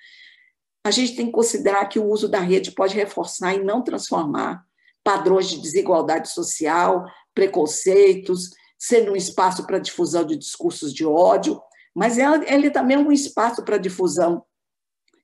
[0.85, 4.65] a gente tem que considerar que o uso da rede pode reforçar e não transformar
[5.05, 11.61] padrões de desigualdade social, preconceitos, sendo um espaço para difusão de discursos de ódio,
[11.95, 14.45] mas ele também é um espaço para difusão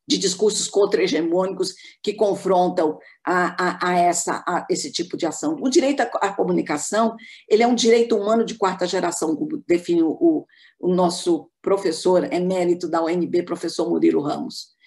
[0.08, 5.58] de discursos contra-hegemônicos que confrontam a, a, a essa, a esse tipo de ação.
[5.60, 7.14] O direito à, comunicação
[7.46, 10.46] ele é um direito humano de quarta geração, como define o,
[10.80, 14.77] o nosso professor emérito da UNB, professor Murilo Ramos.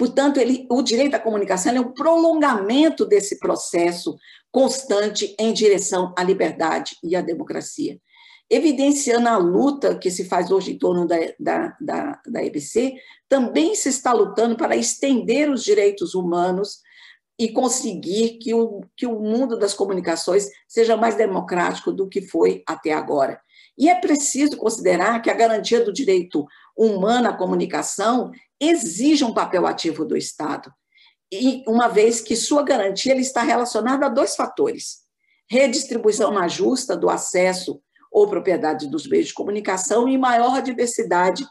[0.00, 4.16] Portanto, ele, o direito à comunicação é um prolongamento desse processo
[4.50, 8.00] constante em direção à liberdade e à democracia.
[8.48, 12.94] Evidenciando a luta que se faz hoje em torno da, da, da, da EBC,
[13.28, 16.78] também se está lutando para estender os direitos humanos
[17.38, 22.62] e conseguir que o, que o mundo das comunicações seja mais democrático do que foi
[22.66, 23.38] até agora.
[23.76, 26.46] E é preciso considerar que a garantia do direito
[26.80, 30.72] humano à comunicação exige um papel ativo do Estado,
[31.32, 35.00] e uma vez que sua garantia está relacionada a dois fatores:
[35.48, 41.46] redistribuição mais justa do acesso ou propriedade dos meios de comunicação e maior diversidade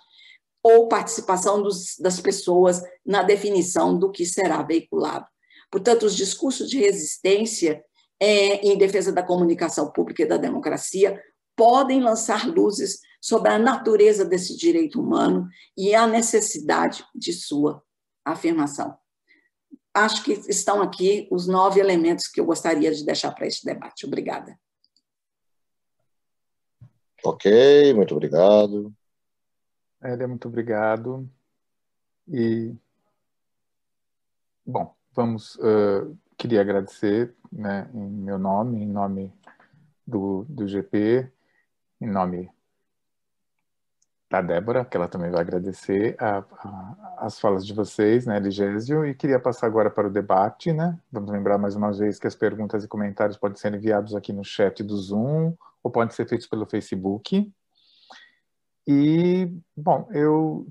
[0.62, 5.26] ou participação dos, das pessoas na definição do que será veiculado.
[5.72, 7.82] Portanto, os discursos de resistência
[8.20, 11.22] é, em defesa da comunicação pública e da democracia
[11.56, 17.84] podem lançar luzes sobre a natureza desse direito humano e a necessidade de sua
[18.24, 18.98] afirmação.
[19.94, 24.06] Acho que estão aqui os nove elementos que eu gostaria de deixar para este debate.
[24.06, 24.58] Obrigada.
[27.24, 28.94] Ok, muito obrigado.
[30.02, 31.30] Hélia, muito obrigado.
[32.28, 32.74] E,
[34.66, 39.34] bom, vamos, uh, queria agradecer, né, em meu nome, em nome
[40.08, 41.30] do, do GP,
[42.00, 42.50] em nome
[44.30, 49.04] da Débora, que ela também vai agradecer a, a, as falas de vocês, né, Ligésio,
[49.06, 51.00] e queria passar agora para o debate, né?
[51.12, 54.44] Vamos lembrar mais uma vez que as perguntas e comentários podem ser enviados aqui no
[54.44, 57.52] chat do Zoom ou podem ser feitos pelo Facebook.
[58.88, 60.68] E, bom, eu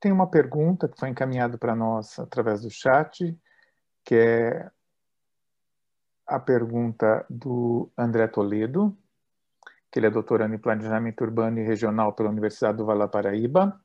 [0.00, 3.38] tenho uma pergunta que foi encaminhada para nós através do chat,
[4.04, 4.70] que é
[6.26, 8.96] a pergunta do André Toledo,
[9.90, 13.80] que ele é doutorando em Planejamento Urbano e Regional pela Universidade do Vale do Paraíba.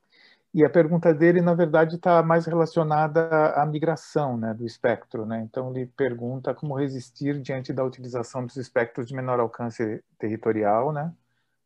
[0.54, 5.24] E a pergunta dele, na verdade, está mais relacionada à migração né, do espectro.
[5.24, 5.40] Né?
[5.42, 11.10] Então, ele pergunta como resistir diante da utilização dos espectros de menor alcance territorial, né?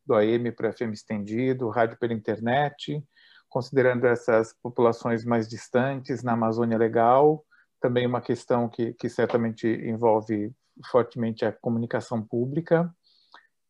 [0.05, 3.03] do AM para FM estendido, rádio pela internet,
[3.49, 7.43] considerando essas populações mais distantes na Amazônia Legal,
[7.81, 10.53] também uma questão que, que certamente envolve
[10.89, 12.89] fortemente a comunicação pública,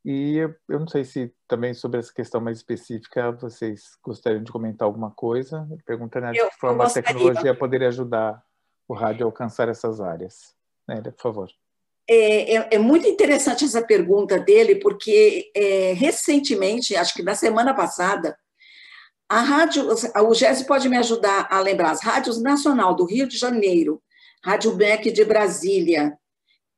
[0.06, 4.52] e eu, eu não sei se também sobre essa questão mais específica vocês gostariam de
[4.52, 5.68] comentar alguma coisa.
[5.86, 8.42] Pergunta né, de que forma a tecnologia poderia ajudar
[8.88, 10.56] o rádio a alcançar essas áreas.
[10.88, 11.50] Nélia, por favor.
[12.10, 17.74] É, é, é, muito interessante essa pergunta dele, porque é, recentemente, acho que na semana
[17.74, 18.38] passada,
[19.28, 23.38] a rádio, o Jéssica pode me ajudar a lembrar, as rádios Nacional do Rio de
[23.38, 24.02] Janeiro,
[24.42, 26.18] Rádio Beck de Brasília,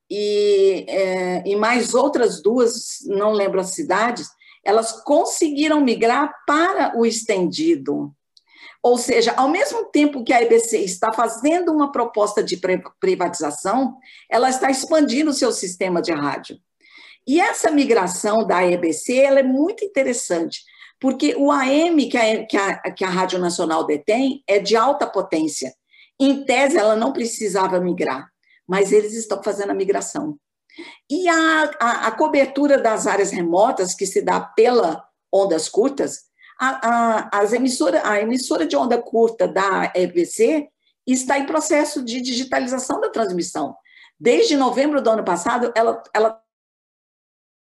[0.10, 4.28] e, é, e mais outras duas, não lembro as cidades,
[4.64, 8.14] elas conseguiram migrar para o estendido.
[8.82, 12.60] Ou seja, ao mesmo tempo que a EBC está fazendo uma proposta de
[13.00, 13.98] privatização,
[14.30, 16.58] ela está expandindo o seu sistema de rádio.
[17.28, 20.64] E essa migração da EBC ela é muito interessante,
[21.00, 25.06] porque o AM que a, que, a, que a Rádio Nacional detém é de alta
[25.06, 25.74] potência.
[26.20, 28.29] Em tese, ela não precisava migrar
[28.70, 30.38] mas eles estão fazendo a migração.
[31.10, 35.04] E a, a, a cobertura das áreas remotas, que se dá pela
[35.34, 36.26] ondas curtas,
[36.60, 40.70] a, a, as emissora, a emissora de onda curta da EBC
[41.08, 43.76] está em processo de digitalização da transmissão.
[44.20, 46.00] Desde novembro do ano passado, ela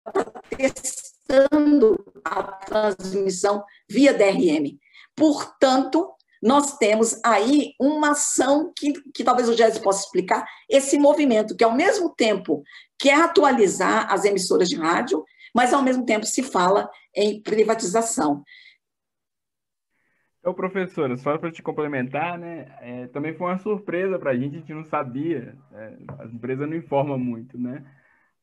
[0.06, 4.78] está testando a transmissão via DRM.
[5.16, 6.12] Portanto,
[6.42, 11.64] nós temos aí uma ação que, que talvez o Jéssica possa explicar, esse movimento que,
[11.64, 12.64] ao mesmo tempo,
[12.98, 15.24] quer atualizar as emissoras de rádio,
[15.54, 18.44] mas, ao mesmo tempo, se fala em privatização.
[20.40, 24.56] Então, professora, só para te complementar, né, é, também foi uma surpresa para a gente,
[24.56, 27.86] a gente não sabia, é, as empresas não informam muito, né,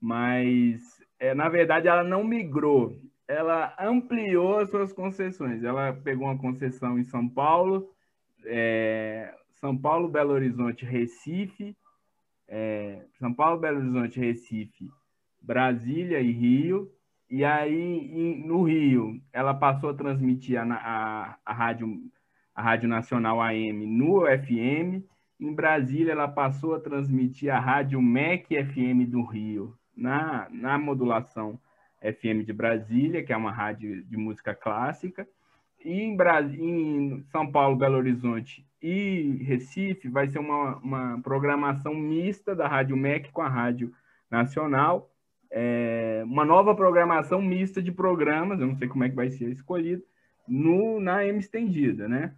[0.00, 0.80] mas,
[1.18, 2.96] é, na verdade, ela não migrou,
[3.28, 5.62] ela ampliou as suas concessões.
[5.62, 7.90] Ela pegou uma concessão em São Paulo,
[8.46, 11.76] é, São Paulo, Belo Horizonte, Recife,
[12.48, 14.88] é, São Paulo, Belo Horizonte, Recife,
[15.42, 16.90] Brasília e Rio.
[17.30, 22.00] E aí, em, no Rio, ela passou a transmitir a, a, a, rádio,
[22.54, 25.04] a Rádio Nacional AM no FM.
[25.38, 31.60] Em Brasília, ela passou a transmitir a Rádio MEC FM do Rio, na, na modulação
[32.00, 35.26] FM de Brasília, que é uma rádio de música clássica.
[35.84, 36.16] E em,
[36.58, 42.96] em São Paulo, Belo Horizonte e Recife vai ser uma, uma programação mista da Rádio
[42.96, 43.92] MEC com a Rádio
[44.30, 45.10] Nacional.
[45.50, 49.48] É, uma nova programação mista de programas, eu não sei como é que vai ser
[49.50, 50.02] escolhido,
[50.46, 52.34] no, na M estendida, né?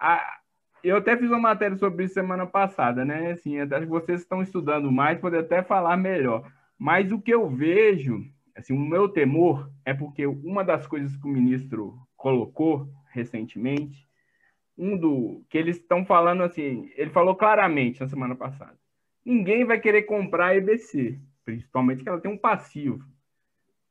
[0.00, 0.38] A,
[0.82, 3.32] eu até fiz uma matéria sobre isso semana passada, né?
[3.32, 6.50] Assim, que vocês estão estudando mais, podem até falar melhor.
[6.78, 8.24] Mas o que eu vejo,
[8.58, 14.06] assim, o meu temor é porque uma das coisas que o ministro colocou recentemente,
[14.76, 18.76] um do que eles estão falando assim, ele falou claramente na semana passada.
[19.24, 23.04] Ninguém vai querer comprar a EBC, principalmente que ela tem um passivo.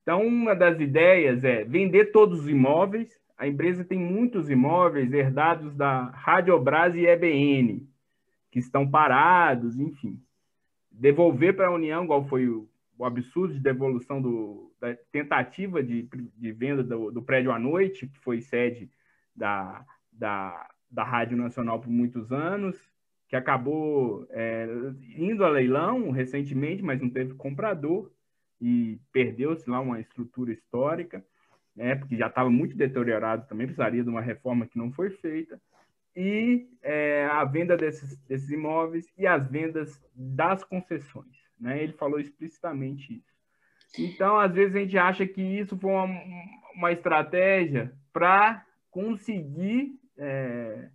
[0.02, 5.76] Então, uma das ideias é vender todos os imóveis a empresa tem muitos imóveis herdados
[5.76, 7.88] da Radiobras e EBN,
[8.52, 10.20] que estão parados, enfim.
[10.92, 16.10] Devolver para a União, igual foi o, o absurdo de devolução do, da tentativa de,
[16.36, 18.90] de venda do, do, prédio à noite, que foi sede
[19.36, 22.78] da, da, da Rádio Nacional por muitos anos,
[23.28, 24.68] que acabou é,
[25.16, 28.12] indo a leilão recentemente, mas não teve comprador
[28.60, 31.24] e perdeu-se lá uma estrutura histórica
[31.78, 35.62] né, porque já estava muito deteriorado também, precisaria de uma reforma que não foi feita,
[36.16, 41.47] e é, a venda desses, desses imóveis e as vendas das concessões.
[41.60, 41.84] Né?
[41.84, 43.38] Ele falou explicitamente isso.
[43.98, 46.06] Então, às vezes, a gente acha que isso foi uma,
[46.76, 50.90] uma estratégia para conseguir é,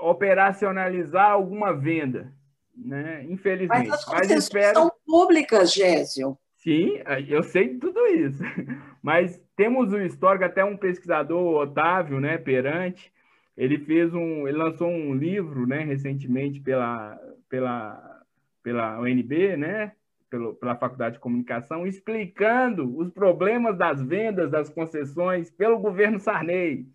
[0.00, 2.32] operacionalizar alguma venda.
[2.76, 3.24] Né?
[3.28, 3.88] Infelizmente.
[3.88, 4.74] Mas as concessões espero...
[4.74, 6.36] são públicas, Gésio.
[6.56, 6.98] Sim,
[7.28, 8.42] eu sei de tudo isso.
[9.02, 13.12] Mas temos o histórico, até um pesquisador, Otávio, né, Perante,
[13.56, 18.13] ele fez um, ele lançou um livro, né, recentemente pela, pela,
[18.64, 19.92] pela UNB, né,
[20.28, 26.88] pelo, pela Faculdade de Comunicação, explicando os problemas das vendas das concessões pelo governo Sarney.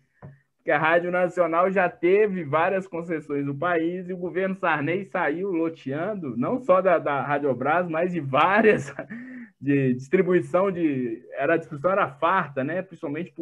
[0.62, 5.50] Que a Rádio Nacional já teve várias concessões no país e o governo Sarney saiu
[5.50, 8.94] loteando, não só da, da Radiobras, mas de várias
[9.58, 11.22] de distribuição de.
[11.32, 12.82] Era, a discussão era farta, né?
[12.82, 13.32] principalmente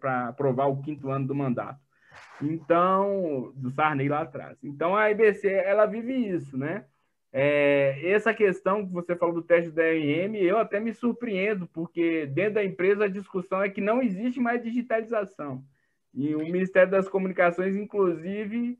[0.00, 1.78] para aprovar o quinto ano do mandato.
[2.42, 4.58] Então, do Sarney lá atrás.
[4.64, 6.84] Então, a IBC, ela vive isso, né?
[7.32, 12.26] É, essa questão que você falou do teste da DRM, eu até me surpreendo, porque
[12.26, 15.62] dentro da empresa a discussão é que não existe mais digitalização.
[16.14, 18.78] E o Ministério das Comunicações, inclusive,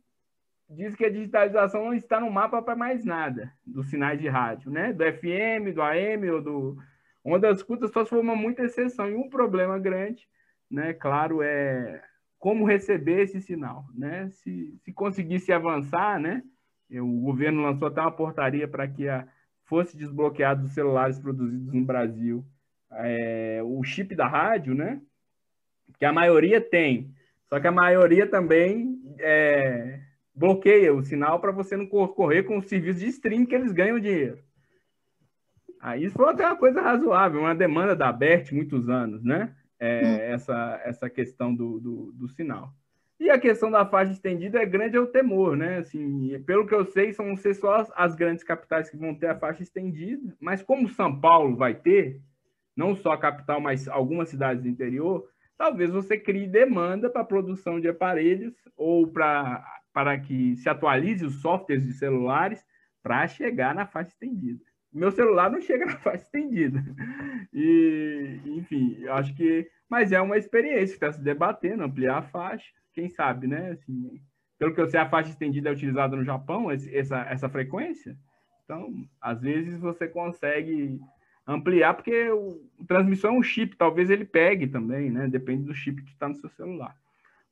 [0.69, 4.71] diz que a digitalização não está no mapa para mais nada dos sinais de rádio,
[4.71, 4.93] né?
[4.93, 6.79] Do FM, do AM ou do
[7.25, 9.11] ondas curtas só se uma muita exceção.
[9.11, 10.27] E um problema grande,
[10.71, 10.95] né?
[10.95, 12.03] Claro, é
[12.39, 14.31] como receber esse sinal, né?
[14.31, 16.43] Se, se conseguisse avançar, né?
[16.91, 19.26] O governo lançou até uma portaria para que a,
[19.64, 22.45] fosse desbloqueado dos celulares produzidos no Brasil
[22.93, 25.01] é, o chip da rádio, né?
[25.99, 27.14] Que a maioria tem,
[27.49, 30.01] só que a maioria também é,
[30.34, 33.99] bloqueia o sinal para você não correr com o serviço de streaming que eles ganham
[33.99, 34.39] dinheiro.
[35.80, 39.55] Aí isso foi até uma coisa razoável, uma demanda da BERT muitos anos, né?
[39.80, 40.34] É, hum.
[40.34, 42.74] essa, essa questão do, do, do, sinal.
[43.21, 45.79] E a questão da faixa estendida é grande é o temor, né?
[45.79, 49.27] Assim, pelo que eu sei, são ser só as, as grandes capitais que vão ter
[49.27, 52.21] a faixa estendida, mas como São Paulo vai ter,
[52.77, 57.81] não só a capital, mas algumas cidades do interior, talvez você crie demanda para produção
[57.81, 62.64] de aparelhos ou para que se atualize os softwares de celulares
[63.03, 64.62] para chegar na faixa estendida.
[64.93, 66.83] Meu celular não chega na faixa estendida.
[67.53, 69.69] E, enfim, acho que.
[69.89, 72.78] Mas é uma experiência que está se debatendo, ampliar a faixa.
[72.99, 73.71] Quem sabe, né?
[73.71, 74.21] Assim,
[74.59, 78.17] pelo que eu sei, a faixa estendida é utilizada no Japão, essa, essa frequência.
[78.65, 80.99] Então, às vezes você consegue
[81.47, 85.29] ampliar, porque o, a transmissão é um chip, talvez ele pegue também, né?
[85.29, 86.97] Depende do chip que está no seu celular.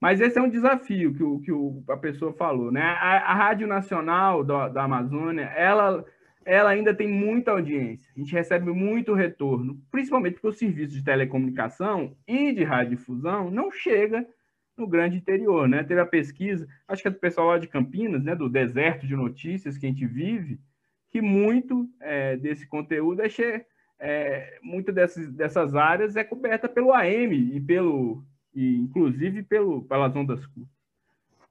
[0.01, 2.83] Mas esse é um desafio que, o, que o, a pessoa falou, né?
[2.83, 6.05] A, a Rádio Nacional da, da Amazônia, ela,
[6.45, 8.11] ela ainda tem muita audiência.
[8.17, 13.71] A gente recebe muito retorno, principalmente porque o serviço de telecomunicação e de radiodifusão não
[13.71, 14.27] chega
[14.77, 15.83] no grande interior, né?
[15.83, 18.35] Teve a pesquisa, acho que é do pessoal lá de Campinas, né?
[18.35, 20.61] Do deserto de notícias que a gente vive,
[21.11, 23.29] que muito é, desse conteúdo é,
[23.99, 28.24] é muito dessas, dessas áreas é coberta pelo AM e pelo
[28.55, 30.74] e inclusive pelo, pelas ondas curtas.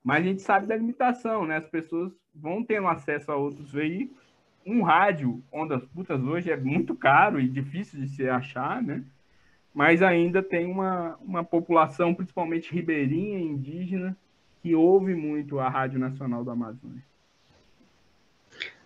[0.04, 1.58] Mas a gente sabe da limitação, né?
[1.58, 4.24] As pessoas vão tendo acesso a outros veículos.
[4.66, 9.04] Um rádio, ondas curtas hoje é muito caro e difícil de se achar, né?
[9.76, 14.18] Mas ainda tem uma, uma população, principalmente ribeirinha, indígena,
[14.64, 17.04] que ouve muito a Rádio Nacional do Amazônia.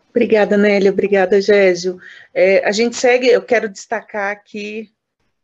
[0.09, 0.91] Obrigada, Nélia.
[0.91, 1.99] Obrigada, Gésio.
[2.33, 4.91] É, a gente segue, eu quero destacar aqui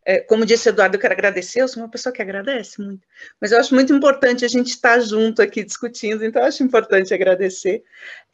[0.08, 3.02] é, como disse Eduardo, eu quero agradecer, eu sou uma pessoa que agradece muito,
[3.42, 7.12] mas eu acho muito importante a gente estar junto aqui discutindo, então eu acho importante
[7.12, 7.84] agradecer.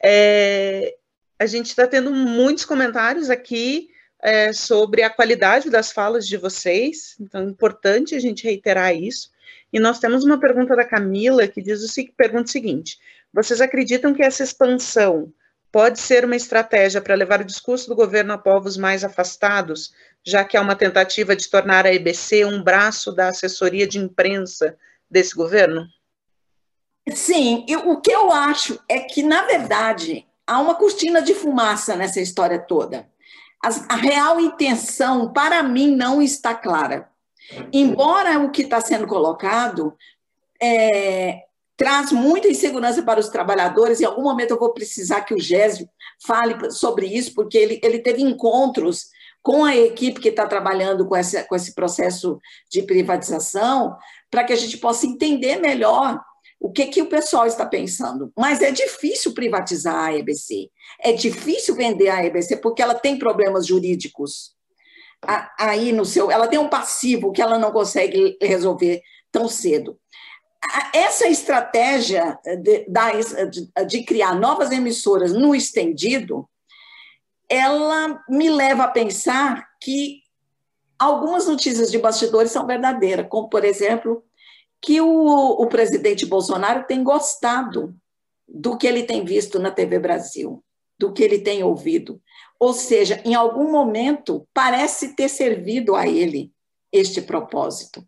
[0.02, 0.94] É,
[1.38, 3.88] a gente está tendo muitos comentários aqui
[4.22, 9.30] é, sobre a qualidade das falas de vocês, então é importante a gente reiterar isso.
[9.72, 12.98] E nós temos uma pergunta da Camila que diz o, pergunta o seguinte:
[13.32, 15.32] Vocês acreditam que essa expansão
[15.72, 19.92] pode ser uma estratégia para levar o discurso do governo a povos mais afastados,
[20.22, 24.76] já que há uma tentativa de tornar a EBC um braço da assessoria de imprensa
[25.10, 25.86] desse governo?
[27.10, 31.96] Sim, eu, o que eu acho é que, na verdade, há uma cortina de fumaça
[31.96, 33.10] nessa história toda.
[33.62, 37.08] A real intenção, para mim, não está clara.
[37.72, 39.94] Embora o que está sendo colocado
[40.60, 41.42] é,
[41.76, 44.00] traz muita insegurança para os trabalhadores.
[44.00, 45.88] Em algum momento eu vou precisar que o Gésio
[46.24, 49.08] fale sobre isso, porque ele, ele teve encontros
[49.42, 52.40] com a equipe que está trabalhando com esse, com esse processo
[52.70, 53.96] de privatização,
[54.30, 56.20] para que a gente possa entender melhor
[56.62, 58.32] o que, que o pessoal está pensando.
[58.38, 63.66] Mas é difícil privatizar a EBC, é difícil vender a EBC, porque ela tem problemas
[63.66, 64.54] jurídicos
[65.58, 66.30] aí no seu.
[66.30, 69.02] Ela tem um passivo que ela não consegue resolver
[69.32, 69.98] tão cedo
[70.94, 72.86] essa estratégia de,
[73.50, 76.48] de, de, criar novas emissoras no estendido,
[77.48, 80.22] ela me leva a pensar que
[80.96, 84.24] algumas notícias de bastidores são verdadeiras, como, por exemplo,
[84.82, 87.94] que o, o presidente Bolsonaro tem gostado
[88.48, 90.62] do que ele tem visto na TV Brasil,
[90.98, 92.20] do que ele tem ouvido.
[92.58, 96.52] Ou seja, em algum momento parece ter servido a ele
[96.92, 98.04] este propósito.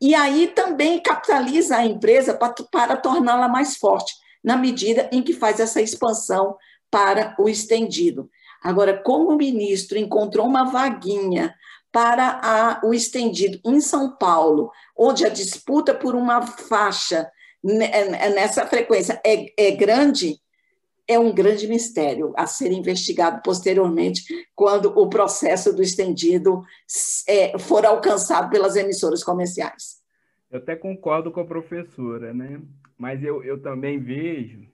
[0.00, 5.32] E aí também capitaliza a empresa para, para torná-la mais forte, na medida em que
[5.32, 6.56] faz essa expansão
[6.90, 8.28] para o estendido.
[8.62, 11.54] Agora, como o ministro encontrou uma vaguinha
[11.92, 17.30] para a, o estendido em São Paulo, onde a disputa por uma faixa
[17.62, 20.36] nessa frequência é, é grande,
[21.06, 24.24] é um grande mistério a ser investigado posteriormente,
[24.54, 26.62] quando o processo do estendido
[27.28, 29.98] é, for alcançado pelas emissoras comerciais.
[30.50, 32.60] Eu até concordo com a professora, né?
[32.96, 34.66] Mas eu, eu também vejo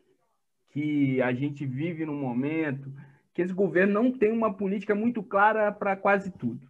[0.70, 2.90] que a gente vive num momento
[3.32, 6.68] que esse governo não tem uma política muito clara para quase tudo.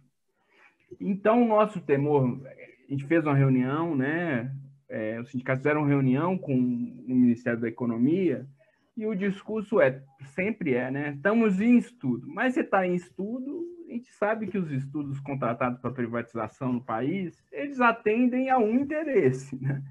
[0.99, 2.39] Então, o nosso temor,
[2.87, 4.51] a gente fez uma reunião, né?
[4.87, 8.47] É, os sindicatos fizeram uma reunião com o Ministério da Economia
[8.95, 10.01] e o discurso é,
[10.33, 11.13] sempre é, né?
[11.15, 12.27] Estamos em estudo.
[12.27, 16.83] Mas você está em estudo, a gente sabe que os estudos contratados para privatização no
[16.83, 19.81] país, eles atendem a um interesse, né?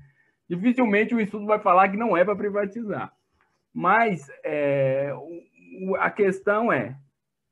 [0.49, 3.13] Dificilmente o estudo vai falar que não é para privatizar.
[3.73, 5.13] Mas é,
[5.99, 6.97] a questão é,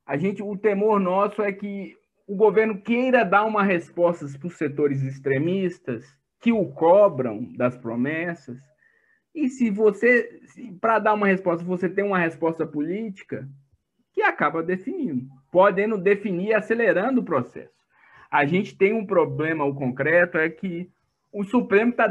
[0.06, 4.56] a gente, o temor nosso é que o governo queira dar uma resposta para os
[4.56, 6.04] setores extremistas
[6.40, 8.58] que o cobram das promessas
[9.34, 10.40] e se você,
[10.80, 13.48] para dar uma resposta, você tem uma resposta política
[14.12, 17.72] que acaba definindo, podendo definir, acelerando o processo.
[18.30, 20.90] A gente tem um problema, o concreto é que
[21.32, 22.10] o Supremo está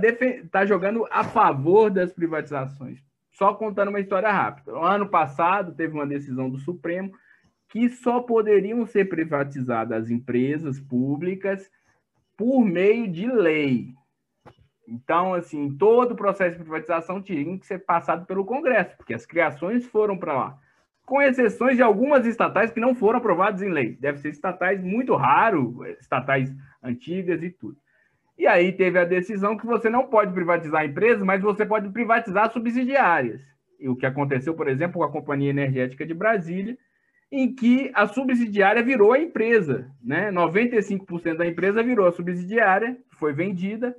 [0.49, 2.99] tá jogando a favor das privatizações.
[3.31, 4.71] Só contando uma história rápida.
[4.71, 7.11] No ano passado, teve uma decisão do Supremo
[7.71, 11.71] que só poderiam ser privatizadas empresas públicas
[12.37, 13.93] por meio de lei.
[14.85, 19.25] Então, assim, todo o processo de privatização tinha que ser passado pelo Congresso, porque as
[19.25, 20.59] criações foram para lá.
[21.05, 23.95] Com exceções de algumas estatais que não foram aprovadas em lei.
[23.99, 26.53] Deve ser estatais muito raro, estatais
[26.83, 27.77] antigas e tudo.
[28.37, 32.51] E aí teve a decisão que você não pode privatizar empresas, mas você pode privatizar
[32.51, 33.41] subsidiárias.
[33.79, 36.77] E o que aconteceu, por exemplo, com a Companhia Energética de Brasília,
[37.31, 39.89] em que a subsidiária virou a empresa.
[40.03, 40.31] Né?
[40.31, 43.95] 95% da empresa virou a subsidiária, foi vendida,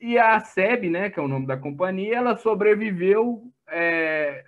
[0.00, 4.44] e a SEB, né, que é o nome da companhia, ela sobreviveu, é,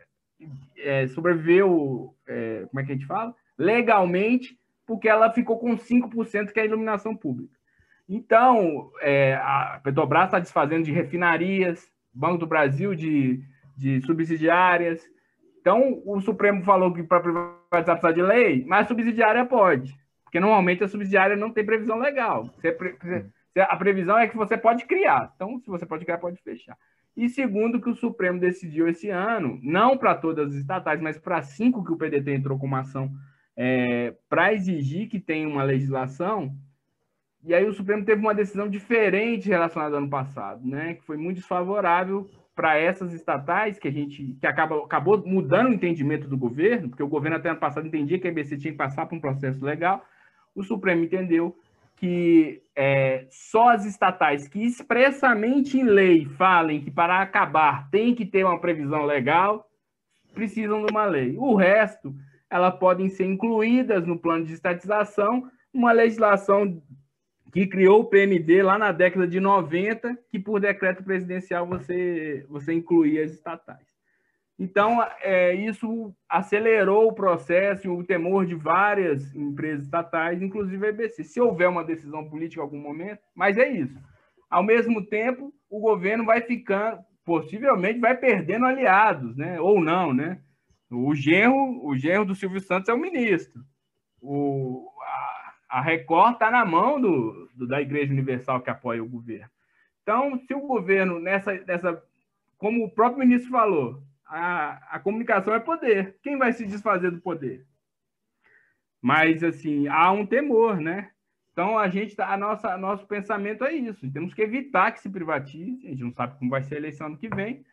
[0.77, 3.35] é, sobreviveu, é, como é que a gente fala?
[3.57, 7.57] Legalmente, porque ela ficou com 5% que é a iluminação pública.
[8.09, 13.43] Então, é, a Petrobras está desfazendo de refinarias, Banco do Brasil de,
[13.77, 15.03] de subsidiárias.
[15.61, 17.21] Então, o Supremo falou que para
[17.69, 21.99] privatizar precisa de lei, mas a subsidiária pode, porque normalmente a subsidiária não tem previsão
[21.99, 22.45] legal.
[22.45, 22.77] Você,
[23.61, 25.33] a previsão é que você pode criar.
[25.35, 26.77] Então, se você pode criar, pode fechar.
[27.17, 31.43] E segundo, que o Supremo decidiu esse ano, não para todas as estatais, mas para
[31.43, 33.11] cinco que o PDT entrou com uma ação
[33.57, 36.55] é, para exigir que tenha uma legislação.
[37.43, 40.95] E aí o Supremo teve uma decisão diferente relacionada ao ano passado, né?
[40.95, 45.75] Que foi muito desfavorável para essas estatais, que a gente que acaba, acabou mudando o
[45.75, 48.79] entendimento do governo, porque o governo até ano passado entendia que a EBC tinha que
[48.79, 50.03] passar por um processo legal.
[50.55, 51.55] O Supremo entendeu
[51.97, 58.25] que é, só as estatais que expressamente em lei falem que para acabar tem que
[58.25, 59.69] ter uma previsão legal,
[60.33, 61.37] precisam de uma lei.
[61.37, 62.15] O resto,
[62.49, 66.83] elas podem ser incluídas no plano de estatização, uma legislação
[67.57, 72.75] que criou o PMD lá na década de 90, que por decreto presidencial você, você
[72.75, 73.87] incluía as estatais.
[74.59, 80.91] Então, é, isso acelerou o processo e o temor de várias empresas estatais, inclusive a
[80.91, 81.25] EBC.
[81.25, 83.99] Se houver uma decisão política em algum momento, mas é isso.
[84.51, 89.59] Ao mesmo tempo, o governo vai ficando, possivelmente vai perdendo aliados, né?
[89.59, 90.13] ou não.
[90.13, 90.41] Né?
[90.91, 93.65] O, genro, o genro do Silvio Santos é o ministro.
[94.21, 99.09] O, a, a Record está na mão do, do, da Igreja Universal que apoia o
[99.09, 99.51] governo.
[100.03, 102.03] Então, se o governo, nessa, nessa
[102.59, 106.17] como o próprio ministro falou, a, a comunicação é poder.
[106.23, 107.67] Quem vai se desfazer do poder?
[109.01, 111.11] Mas, assim, há um temor, né?
[111.53, 114.11] Então, a gente, tá, a nossa, nosso pensamento é isso.
[114.11, 115.87] Temos que evitar que se privatize.
[115.87, 117.65] A gente não sabe como vai ser a eleição ano que vem,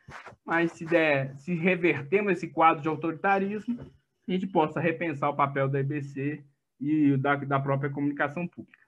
[0.46, 3.78] mas se der, se revertermos esse quadro de autoritarismo,
[4.28, 6.44] a gente possa repensar o papel da EBC
[6.80, 8.83] e da, da própria comunicação pública.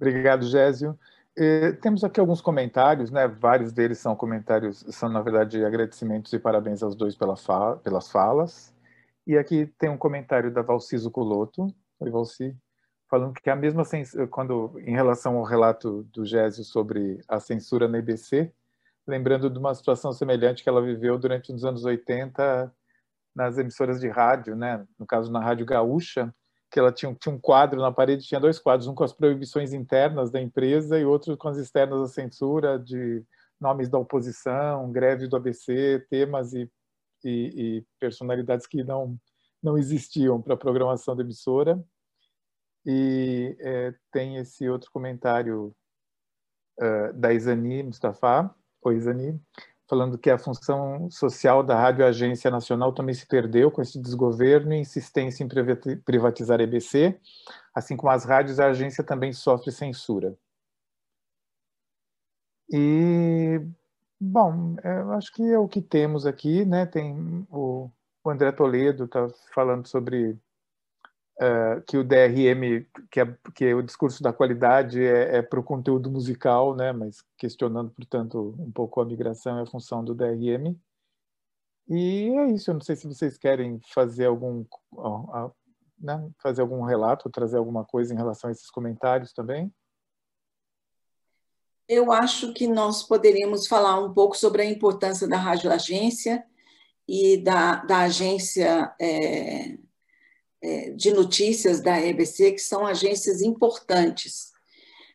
[0.00, 0.98] Obrigado, Gésio.
[1.36, 3.28] Eh, temos aqui alguns comentários, né?
[3.28, 8.10] Vários deles são comentários, são na verdade agradecimentos e parabéns aos dois pela fala, pelas
[8.10, 8.74] falas.
[9.26, 11.66] E aqui tem um comentário da Valciso Coloto,
[12.00, 12.56] oi Valci,
[13.10, 13.82] falando que a mesma
[14.30, 18.50] quando em relação ao relato do Gésio sobre a censura na EBC,
[19.06, 22.72] lembrando de uma situação semelhante que ela viveu durante os anos 80
[23.34, 24.86] nas emissoras de rádio, né?
[24.98, 26.34] No caso na Rádio Gaúcha,
[26.70, 29.72] que ela tinha, tinha um quadro na parede, tinha dois quadros, um com as proibições
[29.72, 33.24] internas da empresa e outro com as externas da censura, de
[33.60, 36.70] nomes da oposição, greve do ABC, temas e,
[37.24, 37.30] e,
[37.78, 39.18] e personalidades que não,
[39.62, 41.82] não existiam para a programação da emissora.
[42.86, 45.74] E é, tem esse outro comentário
[46.80, 49.38] uh, da Isani Mustafa, oi Isani,
[49.90, 54.72] falando que a função social da Rádio Agência Nacional também se perdeu com esse desgoverno
[54.72, 55.48] e insistência em
[55.98, 57.20] privatizar a EBC,
[57.74, 60.38] assim como as rádios, a agência também sofre censura.
[62.72, 63.60] E,
[64.20, 66.86] bom, eu acho que é o que temos aqui, né?
[66.86, 67.90] Tem o,
[68.22, 70.38] o André Toledo está falando sobre
[71.40, 75.58] uh, que o DRM, que, é, que é o discurso da qualidade é, é para
[75.58, 76.92] o conteúdo musical, né?
[76.92, 80.78] mas questionando, portanto, um pouco a migração e a função do DRM.
[81.88, 84.64] E é isso, eu não sei se vocês querem fazer algum,
[85.98, 86.30] né?
[86.40, 89.72] fazer algum relato, trazer alguma coisa em relação a esses comentários também.
[91.88, 96.44] Eu acho que nós poderíamos falar um pouco sobre a importância da radioagência
[97.08, 99.76] e da, da agência é,
[100.96, 104.50] de notícias da EBC, que são agências importantes.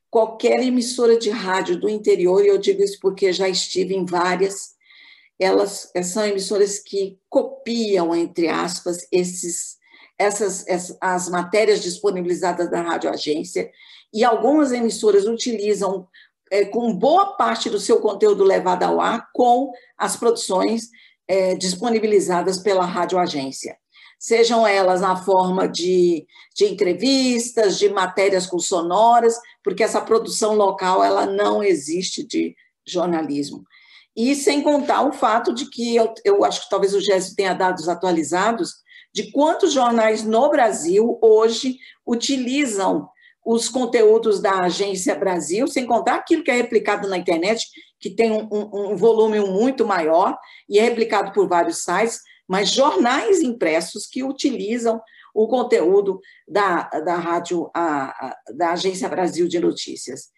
[0.10, 4.74] Qualquer emissora de rádio do interior, e eu digo isso porque já estive em várias,
[5.38, 9.78] elas são emissoras que copiam, entre aspas, esses,
[10.18, 13.70] essas, essas as matérias disponibilizadas da radioagência,
[14.14, 16.08] e algumas emissoras utilizam
[16.50, 20.90] é, com boa parte do seu conteúdo levado ao ar com as produções
[21.28, 23.78] é, disponibilizadas pela radioagência
[24.20, 26.26] sejam elas na forma de,
[26.56, 32.56] de entrevistas, de matérias com sonoras, porque essa produção local ela não existe de
[32.86, 33.64] jornalismo.
[34.16, 37.54] E sem contar o fato de que eu, eu acho que talvez o Jéssico tenha
[37.54, 43.10] dados atualizados de quantos jornais no Brasil hoje utilizam
[43.46, 47.66] os conteúdos da Agência Brasil, sem contar aquilo que é replicado na internet,
[48.00, 50.38] que tem um, um, um volume muito maior
[50.68, 55.02] e é replicado por vários sites, mas jornais impressos que utilizam
[55.34, 60.30] o conteúdo da, da rádio, a, a, da Agência Brasil de Notícias.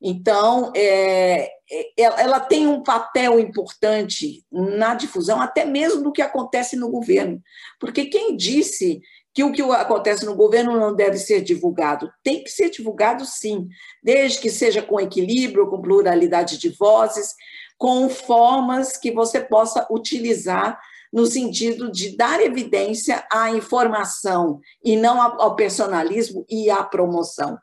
[0.00, 6.76] Então, é, é ela tem um papel importante na difusão, até mesmo do que acontece
[6.76, 7.42] no governo.
[7.80, 9.00] Porque quem disse
[9.32, 12.12] que o que acontece no governo não deve ser divulgado?
[12.22, 13.66] Tem que ser divulgado, sim,
[14.02, 17.34] desde que seja com equilíbrio, com pluralidade de vozes,
[17.76, 20.78] com formas que você possa utilizar
[21.14, 27.56] no sentido de dar evidência à informação e não ao personalismo e à promoção.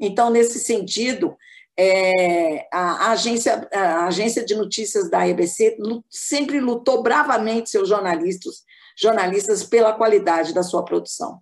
[0.00, 1.36] Então, nesse sentido,
[1.78, 5.78] é, a, agência, a agência de notícias da EBC
[6.10, 8.64] sempre lutou bravamente seus jornalistas,
[8.98, 11.40] jornalistas pela qualidade da sua produção.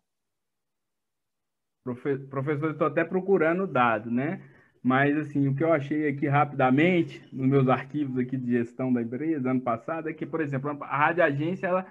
[1.82, 4.43] Professor, estou até procurando dado, né?
[4.85, 9.01] Mas, assim, o que eu achei aqui rapidamente, nos meus arquivos aqui de gestão da
[9.01, 11.86] empresa, ano passado, é que, por exemplo, a rádio agência, ela,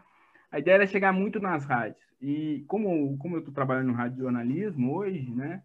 [0.52, 1.98] a ideia era chegar muito nas rádios.
[2.22, 5.64] E como, como eu estou trabalhando no rádio jornalismo hoje, né?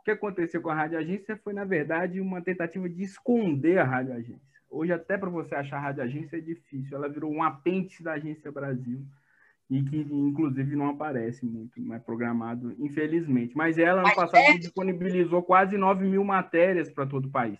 [0.00, 3.84] O que aconteceu com a rádio agência foi, na verdade, uma tentativa de esconder a
[3.84, 4.60] rádio agência.
[4.68, 6.96] Hoje, até para você achar a rádio agência é difícil.
[6.96, 9.00] Ela virou um apêndice da Agência Brasil
[9.70, 13.56] e que inclusive não aparece muito, não é programado, infelizmente.
[13.56, 14.58] Mas ela, ano passado, é...
[14.58, 17.58] disponibilizou quase 9 mil matérias para todo o país.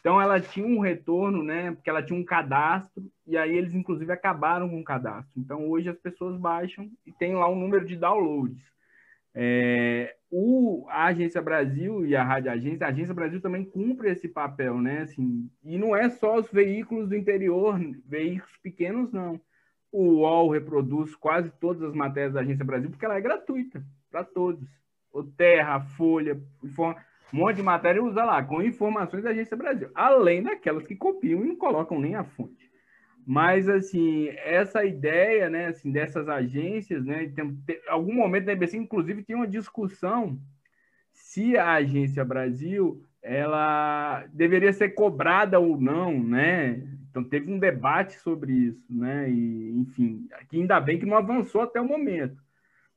[0.00, 1.72] Então ela tinha um retorno, né?
[1.72, 5.32] Porque ela tinha um cadastro e aí eles inclusive acabaram com o cadastro.
[5.36, 8.62] Então hoje as pessoas baixam e tem lá um número de downloads.
[9.34, 14.28] É, o, a Agência Brasil e a Rádio Agência, a Agência Brasil também cumpre esse
[14.28, 15.02] papel, né?
[15.02, 19.40] Assim, e não é só os veículos do interior, veículos pequenos, não.
[19.92, 24.24] O UOL reproduz quase todas as matérias da Agência Brasil porque ela é gratuita para
[24.24, 24.68] todos.
[25.12, 29.90] O Terra, a Folha, um monte de matéria usa lá, com informações da Agência Brasil,
[29.94, 32.70] além daquelas que copiam e não colocam nem a fonte.
[33.26, 38.76] Mas, assim, essa ideia, né, assim, dessas agências, né, tem, tem, algum momento na EBC,
[38.76, 40.38] inclusive, tinha uma discussão
[41.12, 46.82] se a Agência Brasil, ela deveria ser cobrada ou não, né?
[47.10, 49.28] Então, teve um debate sobre isso, né?
[49.28, 52.40] E, enfim, que ainda bem que não avançou até o momento,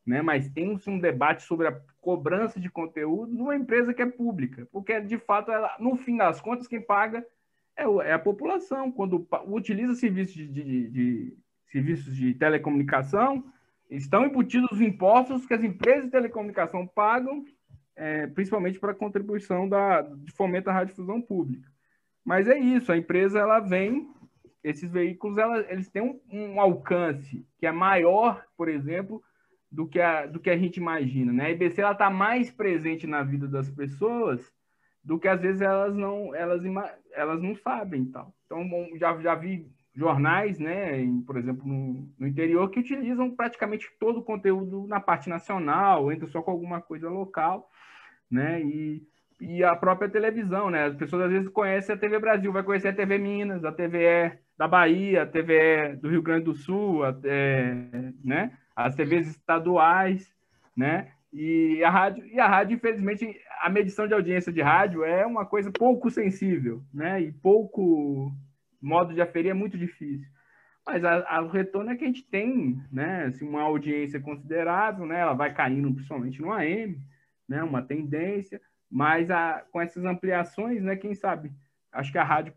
[0.06, 0.22] né?
[0.22, 5.02] Mas tem um debate sobre a cobrança de conteúdo numa empresa que é pública, porque,
[5.02, 7.26] de fato, ela, no fim das contas, quem paga
[7.76, 8.92] é, é a população.
[8.92, 11.38] Quando utiliza serviços de, de, de,
[11.72, 13.44] serviços de telecomunicação,
[13.90, 17.44] estão embutidos os impostos que as empresas de telecomunicação pagam,
[17.96, 21.73] é, principalmente para a contribuição da, de fomento à radiodifusão pública.
[22.24, 24.10] Mas é isso, a empresa ela vem,
[24.64, 29.22] esses veículos ela, eles têm um, um alcance que é maior, por exemplo,
[29.70, 31.34] do que a, do que a gente imagina.
[31.34, 31.48] Né?
[31.48, 34.54] A IBC está mais presente na vida das pessoas
[35.04, 36.64] do que às vezes elas não elas,
[37.12, 38.34] elas não sabem tal.
[38.46, 38.66] Então
[38.98, 44.20] já, já vi jornais, né, em, por exemplo, no, no, interior que utilizam praticamente todo
[44.20, 47.70] o conteúdo na parte nacional, entra só com alguma coisa local,
[48.30, 49.04] né, e,
[49.44, 52.90] e a própria televisão, né, as pessoas às vezes conhecem a TV Brasil, vai conhecer
[52.90, 57.16] a TV Minas, a TVE da Bahia, a TVE do Rio Grande do Sul, a,
[57.24, 57.74] é,
[58.24, 60.34] né, as TVs estaduais,
[60.76, 63.28] né, e a rádio, e a rádio, infelizmente,
[63.60, 67.20] a medição de audiência de rádio é uma coisa pouco sensível, né?
[67.22, 68.32] E pouco
[68.80, 70.28] modo de aferir é muito difícil.
[70.86, 73.26] Mas a, a, o retorno é que a gente tem, né?
[73.26, 75.22] Assim, uma audiência considerável, né?
[75.22, 77.00] Ela vai caindo principalmente no AM,
[77.50, 77.64] né?
[77.64, 78.62] Uma tendência,
[78.94, 80.96] mas a, com essas ampliações, né?
[80.96, 81.52] Quem sabe?
[81.92, 82.54] Acho que a rádio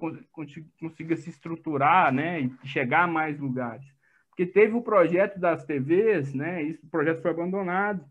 [0.79, 2.41] consiga se estruturar, né?
[2.41, 3.87] E chegar a mais lugares.
[4.29, 6.63] Porque teve o projeto das TVs, né?
[6.63, 8.05] Isso, o projeto foi abandonado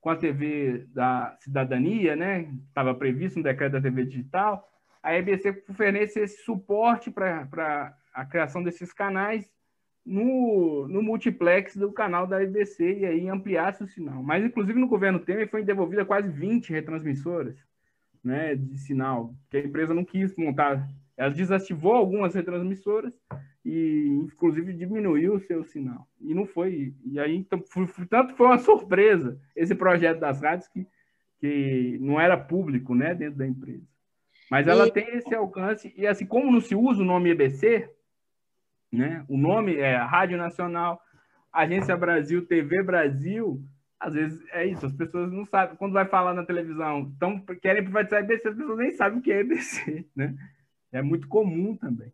[0.00, 2.48] com a TV da cidadania, né?
[2.68, 4.68] Estava previsto no decreto da TV digital,
[5.02, 9.50] a EBC oferece esse suporte para a criação desses canais
[10.06, 14.22] no, no multiplex do canal da EBC e aí ampliasse o sinal.
[14.22, 17.56] Mas, inclusive, no governo Temer foi devolvida quase 20 retransmissoras
[18.22, 20.88] né, de sinal, que a empresa não quis montar.
[21.16, 23.14] Ela desativou algumas retransmissoras
[23.64, 26.08] e inclusive diminuiu o seu sinal.
[26.20, 26.94] E não foi.
[27.04, 27.62] E aí, então,
[28.08, 30.86] tanto foi uma surpresa esse projeto das rádios que,
[31.38, 33.86] que não era público né, dentro da empresa.
[34.50, 34.92] Mas ela e...
[34.92, 37.88] tem esse alcance, e assim, como não se usa o nome EBC,
[38.92, 41.00] né, o nome é Rádio Nacional,
[41.52, 43.62] Agência Brasil, TV Brasil,
[44.02, 47.84] às vezes é isso, as pessoas não sabem, quando vai falar na televisão, então querem
[47.84, 50.34] privatizar a EBC, as pessoas nem sabem o que é EBC, né?
[50.90, 52.12] É muito comum também.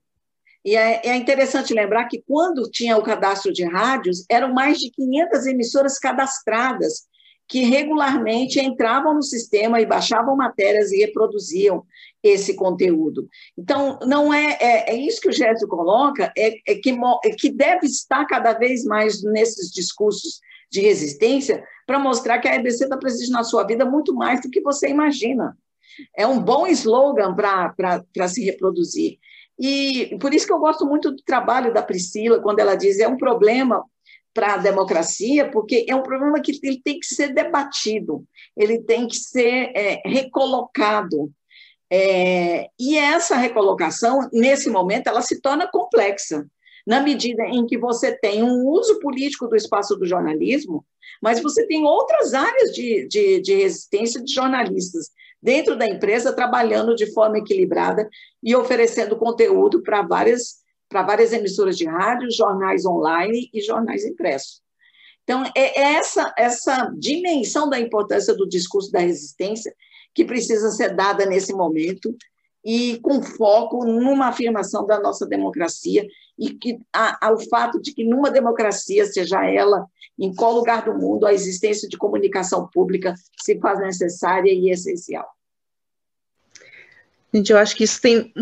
[0.65, 4.91] E é, é, interessante lembrar que quando tinha o cadastro de rádios, eram mais de
[4.91, 7.09] 500 emissoras cadastradas
[7.49, 11.87] que regularmente entravam no sistema e baixavam matérias e reproduziam
[12.23, 13.27] esse conteúdo.
[13.57, 16.95] Então, não é, é, é isso que o Gésio coloca, é, é, que,
[17.25, 20.41] é que deve estar cada vez mais nesses discursos
[20.71, 24.51] de resistência para mostrar que a EBC está presente na sua vida muito mais do
[24.51, 25.57] que você imagina.
[26.17, 29.19] É um bom slogan para se reproduzir.
[29.59, 33.09] E por isso que eu gosto muito do trabalho da Priscila, quando ela diz é
[33.09, 33.85] um problema
[34.33, 38.25] para a democracia, porque é um problema que ele tem que ser debatido,
[38.57, 41.33] ele tem que ser é, recolocado.
[41.91, 46.47] É, e essa recolocação, nesse momento, ela se torna complexa,
[46.89, 50.83] na medida em que você tem um uso político do espaço do jornalismo,
[51.21, 55.11] mas você tem outras áreas de, de, de resistência de jornalistas
[55.41, 58.09] dentro da empresa, trabalhando de forma equilibrada
[58.43, 64.63] e oferecendo conteúdo para várias, várias emissoras de rádio, jornais online e jornais impressos.
[65.25, 69.75] Então, é, é essa, essa dimensão da importância do discurso da resistência
[70.15, 72.17] que precisa ser dada nesse momento
[72.69, 76.07] e com foco numa afirmação da nossa democracia
[76.39, 79.87] e que a, a, o fato de que numa democracia, seja ela
[80.19, 85.27] em qual lugar do mundo, a existência de comunicação pública se faz necessária e essencial.
[87.33, 88.35] Gente, eu acho que isso tem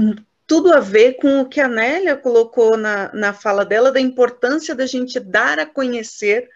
[0.45, 4.75] tudo a ver com o que a Nélia colocou na, na fala dela, da importância
[4.75, 6.49] da gente dar a conhecer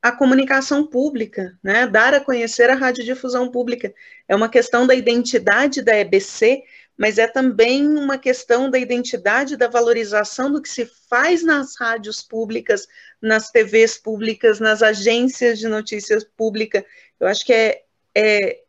[0.00, 1.86] a comunicação pública, né?
[1.86, 3.92] dar a conhecer a radiodifusão pública.
[4.26, 6.62] É uma questão da identidade da EBC,
[6.98, 12.20] mas é também uma questão da identidade, da valorização do que se faz nas rádios
[12.20, 12.88] públicas,
[13.22, 16.82] nas TVs públicas, nas agências de notícias públicas.
[17.20, 17.84] Eu acho que é,
[18.16, 18.62] é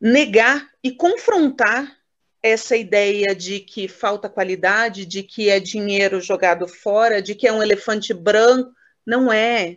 [0.00, 1.94] negar e confrontar
[2.42, 7.52] essa ideia de que falta qualidade, de que é dinheiro jogado fora, de que é
[7.52, 8.72] um elefante branco.
[9.04, 9.76] Não é.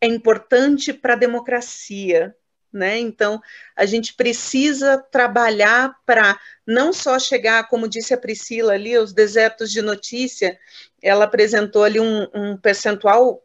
[0.00, 2.34] É importante para a democracia.
[2.78, 2.98] Né?
[2.98, 3.40] Então,
[3.74, 9.72] a gente precisa trabalhar para não só chegar, como disse a Priscila ali, aos desertos
[9.72, 10.56] de notícia,
[11.02, 13.42] ela apresentou ali um, um percentual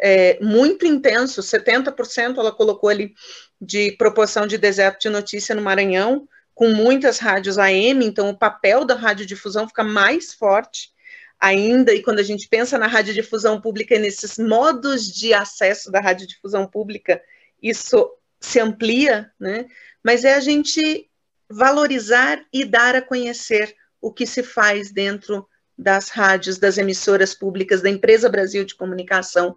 [0.00, 3.12] é, muito intenso, 70% ela colocou ali
[3.60, 8.84] de proporção de deserto de notícia no Maranhão, com muitas rádios AM, então o papel
[8.84, 10.92] da radiodifusão fica mais forte
[11.40, 16.00] ainda, e quando a gente pensa na radiodifusão pública e nesses modos de acesso da
[16.00, 17.20] radiodifusão pública,
[17.62, 18.10] isso
[18.40, 19.66] se amplia, né?
[20.02, 21.08] Mas é a gente
[21.50, 27.80] valorizar e dar a conhecer o que se faz dentro das rádios, das emissoras públicas,
[27.80, 29.56] da Empresa Brasil de Comunicação,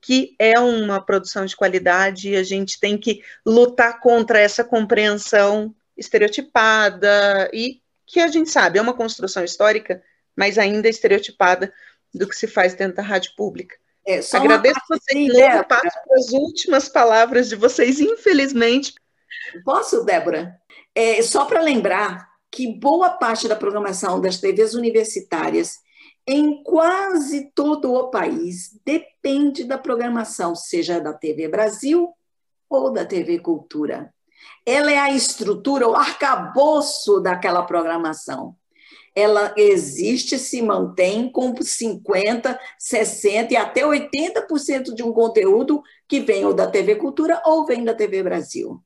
[0.00, 5.74] que é uma produção de qualidade e a gente tem que lutar contra essa compreensão
[5.96, 10.00] estereotipada e que a gente sabe é uma construção histórica,
[10.36, 11.72] mas ainda estereotipada
[12.14, 13.76] do que se faz dentro da rádio pública.
[14.06, 15.62] É, Agradeço vocês, né?
[15.64, 18.94] passo para as últimas palavras de vocês, infelizmente.
[19.64, 20.56] Posso, Débora?
[20.94, 25.78] É, só para lembrar que boa parte da programação das TVs universitárias
[26.26, 32.12] em quase todo o país depende da programação, seja da TV Brasil
[32.68, 34.12] ou da TV Cultura.
[34.64, 38.56] Ela é a estrutura, o arcabouço daquela programação
[39.16, 46.44] ela existe, se mantém com 50%, 60% e até 80% de um conteúdo que vem
[46.44, 48.78] ou da TV Cultura ou vem da TV Brasil.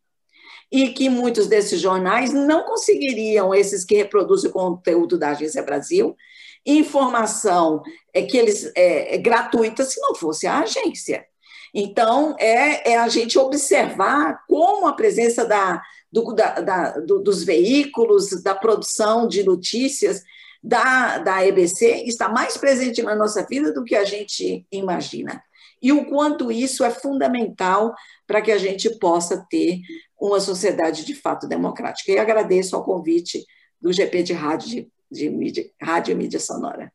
[0.70, 6.16] E que muitos desses jornais não conseguiriam, esses que reproduzem o conteúdo da Agência Brasil,
[6.65, 7.82] informação
[8.15, 11.27] é, que eles, é, é gratuita se não fosse a agência.
[11.74, 15.82] Então, é, é a gente observar como a presença da,
[16.12, 20.23] do, da, da, do, dos veículos, da produção de notícias
[20.62, 25.43] da, da EBC está mais presente na nossa vida do que a gente imagina.
[25.82, 27.95] E o quanto isso é fundamental
[28.27, 29.81] para que a gente possa ter
[30.20, 32.12] uma sociedade de fato democrática.
[32.12, 33.47] E agradeço ao convite
[33.81, 36.93] do GP de Rádio, de, mídia, Rádio e Mídia Sonora.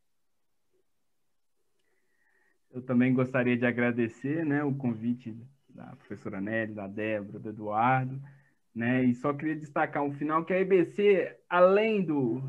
[2.72, 5.36] Eu também gostaria de agradecer né, o convite
[5.68, 8.22] da professora Nelly, da Débora, do Eduardo,
[8.76, 9.03] né?
[9.03, 12.43] E só queria destacar um final que a EBC, além do,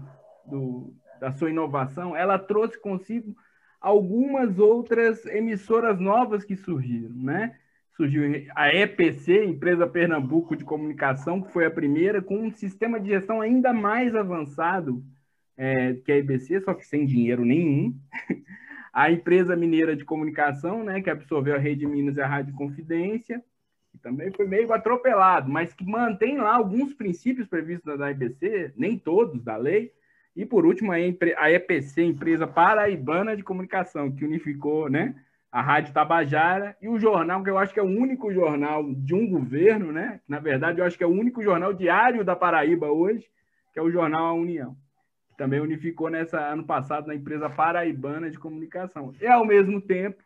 [0.44, 3.36] do, da sua inovação, ela trouxe consigo
[3.80, 7.56] algumas outras emissoras novas que surgiram, né?
[7.96, 8.24] Surgiu
[8.54, 13.40] a EPC, Empresa Pernambuco de Comunicação, que foi a primeira, com um sistema de gestão
[13.40, 15.02] ainda mais avançado
[15.56, 17.94] é, que a EBC, só que sem dinheiro nenhum.
[18.92, 23.42] a Empresa Mineira de Comunicação, né, que absorveu a Rede Minas e a Rádio Confidência,
[23.96, 28.98] que também foi meio atropelado, mas que mantém lá alguns princípios previstos da IBC, nem
[28.98, 29.92] todos da lei.
[30.34, 35.14] E por último, a EPC, Empresa Paraibana de Comunicação, que unificou né,
[35.50, 39.14] a Rádio Tabajara e o jornal, que eu acho que é o único jornal de
[39.14, 40.20] um governo, né?
[40.28, 43.24] Na verdade, eu acho que é o único jornal diário da Paraíba hoje,
[43.72, 44.76] que é o jornal A União.
[45.30, 49.14] Que também unificou nessa ano passado na empresa Paraibana de Comunicação.
[49.18, 50.22] E ao mesmo tempo,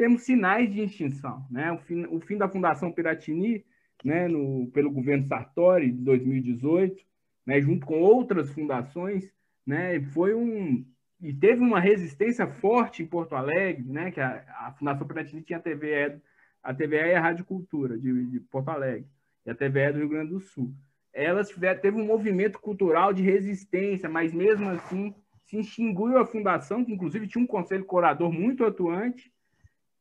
[0.00, 1.46] temos sinais de extinção.
[1.50, 1.70] Né?
[1.70, 3.62] O, fim, o fim da Fundação Piratini,
[4.02, 7.04] né, no, pelo governo Sartori, de 2018,
[7.44, 9.30] né, junto com outras fundações,
[9.66, 10.86] né, foi um
[11.20, 15.58] e teve uma resistência forte em Porto Alegre, né, que a, a Fundação Piratini tinha
[15.58, 16.18] a TVE,
[16.62, 19.06] a TVE e a Rádio Cultura de, de Porto Alegre,
[19.44, 20.72] e a TVE do Rio Grande do Sul.
[21.12, 25.14] Elas tiveram, teve um movimento cultural de resistência, mas mesmo assim
[25.44, 29.30] se extinguiu a fundação, que inclusive tinha um conselho curador muito atuante,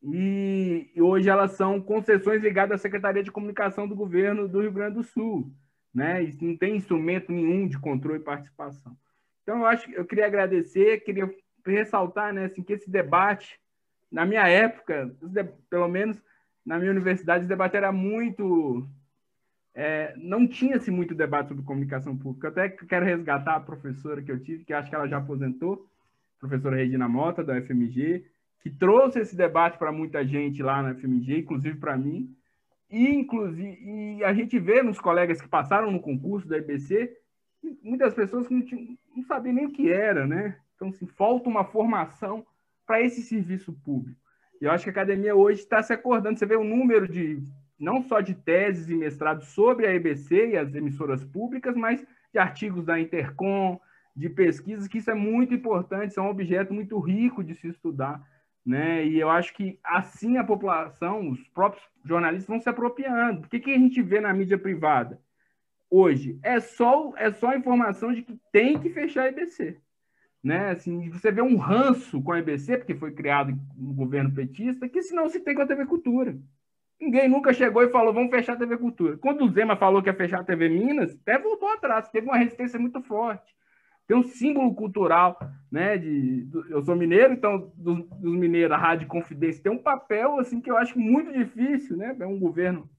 [0.01, 4.95] e hoje elas são concessões ligadas à Secretaria de Comunicação do Governo do Rio Grande
[4.95, 5.51] do Sul,
[5.93, 6.23] né?
[6.23, 8.97] E não tem instrumento nenhum de controle e participação.
[9.43, 11.29] Então, eu acho eu queria agradecer, queria
[11.65, 13.59] ressaltar, né, assim, que esse debate,
[14.11, 15.15] na minha época,
[15.69, 16.17] pelo menos
[16.65, 18.87] na minha universidade, esse debate era muito
[19.73, 22.47] é, não tinha-se muito debate sobre comunicação pública.
[22.47, 25.87] Eu até quero resgatar a professora que eu tive, que acho que ela já aposentou,
[26.39, 28.25] professora Regina Mota, da UFMG,
[28.61, 32.35] que trouxe esse debate para muita gente lá na FMG, inclusive para mim.
[32.89, 37.15] E, inclusive, e a gente vê nos colegas que passaram no concurso da EBC,
[37.83, 40.57] muitas pessoas que não, tinham, não sabiam nem o que era, né?
[40.75, 42.45] Então, assim, falta uma formação
[42.85, 44.19] para esse serviço público.
[44.59, 46.37] E eu acho que a academia hoje está se acordando.
[46.37, 47.41] Você vê o número de,
[47.79, 52.03] não só de teses e mestrados sobre a EBC e as emissoras públicas, mas
[52.33, 53.79] de artigos da Intercom,
[54.15, 57.67] de pesquisas, que isso é muito importante, isso é um objeto muito rico de se
[57.67, 58.21] estudar.
[58.65, 59.05] Né?
[59.05, 63.45] E eu acho que assim a população, os próprios jornalistas vão se apropriando.
[63.45, 65.19] O que, que a gente vê na mídia privada
[65.89, 66.39] hoje?
[66.43, 69.77] É só, é só a informação de que tem que fechar a EBC.
[70.43, 70.71] Né?
[70.71, 75.01] Assim, você vê um ranço com a EBC, porque foi criado no governo petista, que
[75.01, 76.37] se não se tem com a TV Cultura.
[76.99, 79.17] Ninguém nunca chegou e falou, vamos fechar a TV Cultura.
[79.17, 82.37] Quando o Zema falou que ia fechar a TV Minas, até voltou atrás, teve uma
[82.37, 83.55] resistência muito forte.
[84.09, 85.39] Tem um símbolo cultural,
[85.71, 85.95] né?
[85.95, 90.59] De, eu sou mineiro, então dos, dos mineiros, a Rádio Confidência tem um papel assim
[90.59, 92.15] que eu acho muito difícil, né?
[92.19, 92.89] É um governo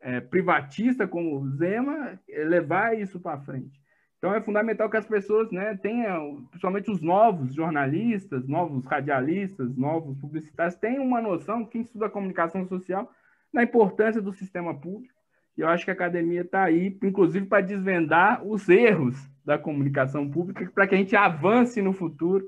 [0.00, 3.78] é, privatista como o Zema é, levar isso para frente.
[4.16, 10.16] Então é fundamental que as pessoas, né, tenham, principalmente os novos jornalistas, novos radialistas, novos
[10.16, 13.12] publicitários, tenham uma noção, quem estuda comunicação social,
[13.52, 15.15] na importância do sistema público.
[15.56, 20.28] E eu acho que a academia está aí, inclusive, para desvendar os erros da comunicação
[20.28, 22.46] pública, para que a gente avance no futuro,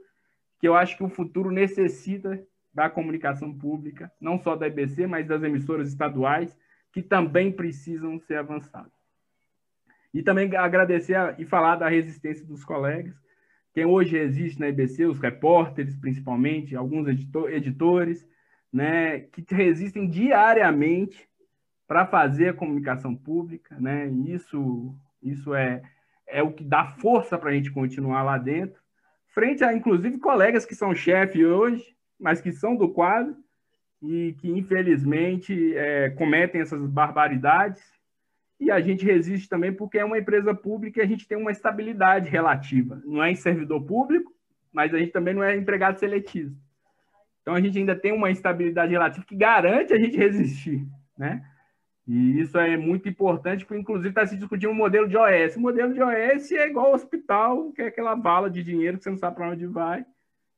[0.60, 2.44] que eu acho que o futuro necessita
[2.74, 6.56] da comunicação pública, não só da EBC, mas das emissoras estaduais,
[6.92, 8.92] que também precisam ser avançadas.
[10.12, 13.14] E também agradecer e falar da resistência dos colegas,
[13.72, 18.26] quem hoje existe na EBC, os repórteres, principalmente, alguns editor, editores,
[18.72, 21.28] né, que resistem diariamente
[21.88, 24.06] para fazer a comunicação pública, né?
[24.26, 25.82] Isso, isso é,
[26.26, 28.78] é o que dá força para a gente continuar lá dentro,
[29.28, 33.34] frente a, inclusive, colegas que são chefe hoje, mas que são do quadro
[34.02, 37.82] e que, infelizmente, é, cometem essas barbaridades.
[38.60, 41.52] E a gente resiste também porque é uma empresa pública e a gente tem uma
[41.52, 43.00] estabilidade relativa.
[43.06, 44.32] Não é em servidor público,
[44.70, 46.54] mas a gente também não é empregado seletivo.
[47.40, 50.86] Então a gente ainda tem uma estabilidade relativa que garante a gente resistir,
[51.16, 51.42] né?
[52.08, 55.56] E isso é muito importante, porque inclusive está se discutindo um modelo de OS.
[55.56, 59.04] O modelo de OS é igual ao hospital, que é aquela bala de dinheiro que
[59.04, 60.06] você não sabe para onde vai,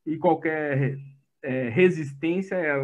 [0.07, 0.97] e qualquer
[1.43, 2.77] é, resistência é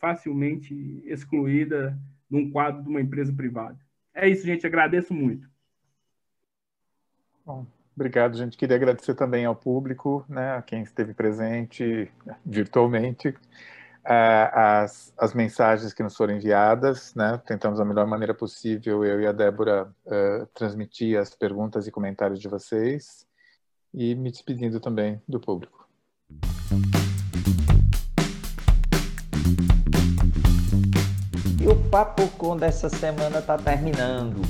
[0.00, 1.98] facilmente excluída
[2.30, 3.78] num quadro de uma empresa privada.
[4.14, 4.64] É isso, gente.
[4.64, 5.50] Agradeço muito.
[7.44, 8.56] Bom, Obrigado, gente.
[8.56, 12.10] Queria agradecer também ao público, né, a quem esteve presente
[12.44, 13.34] virtualmente,
[14.04, 19.26] as, as mensagens que nos foram enviadas, né, tentamos da melhor maneira possível, eu e
[19.26, 23.26] a Débora, uh, transmitir as perguntas e comentários de vocês,
[23.94, 25.88] e me despedindo também do público.
[31.60, 34.42] E o Papo Com dessa semana está terminando.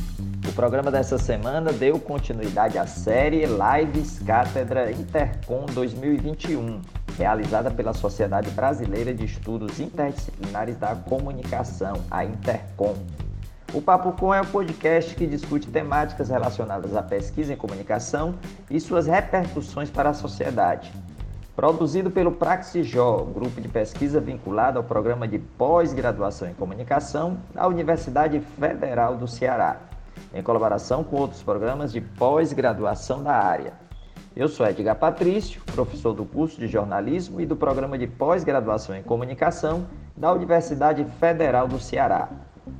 [0.49, 6.81] O programa dessa semana deu continuidade à série Lives Cátedra Intercom 2021,
[7.17, 12.95] realizada pela Sociedade Brasileira de Estudos Interdisciplinares da Comunicação, a Intercom.
[13.73, 18.35] O Papo Com é um podcast que discute temáticas relacionadas à pesquisa em comunicação
[18.71, 20.93] e suas repercussões para a sociedade.
[21.57, 28.41] Produzido pelo Praxijó, grupo de pesquisa vinculado ao programa de pós-graduação em comunicação da Universidade
[28.59, 29.81] Federal do Ceará
[30.35, 33.75] em colaboração com outros programas de pós-graduação da área.
[34.35, 39.03] Eu sou Edgar Patrício, professor do curso de jornalismo e do programa de pós-graduação em
[39.03, 39.87] comunicação
[40.17, 42.31] da Universidade Federal do Ceará.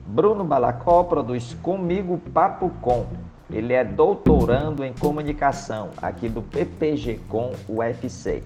[0.07, 3.05] Bruno Balacó produz comigo Papo Com.
[3.51, 8.43] Ele é doutorando em comunicação aqui do PPG Com UFC.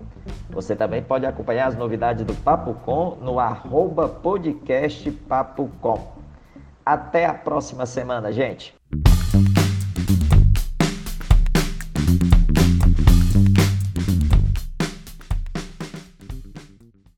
[0.50, 6.14] Você também pode acompanhar as novidades do Papo Com no arroba podcastpapocom.
[6.86, 8.74] Até a próxima semana, gente!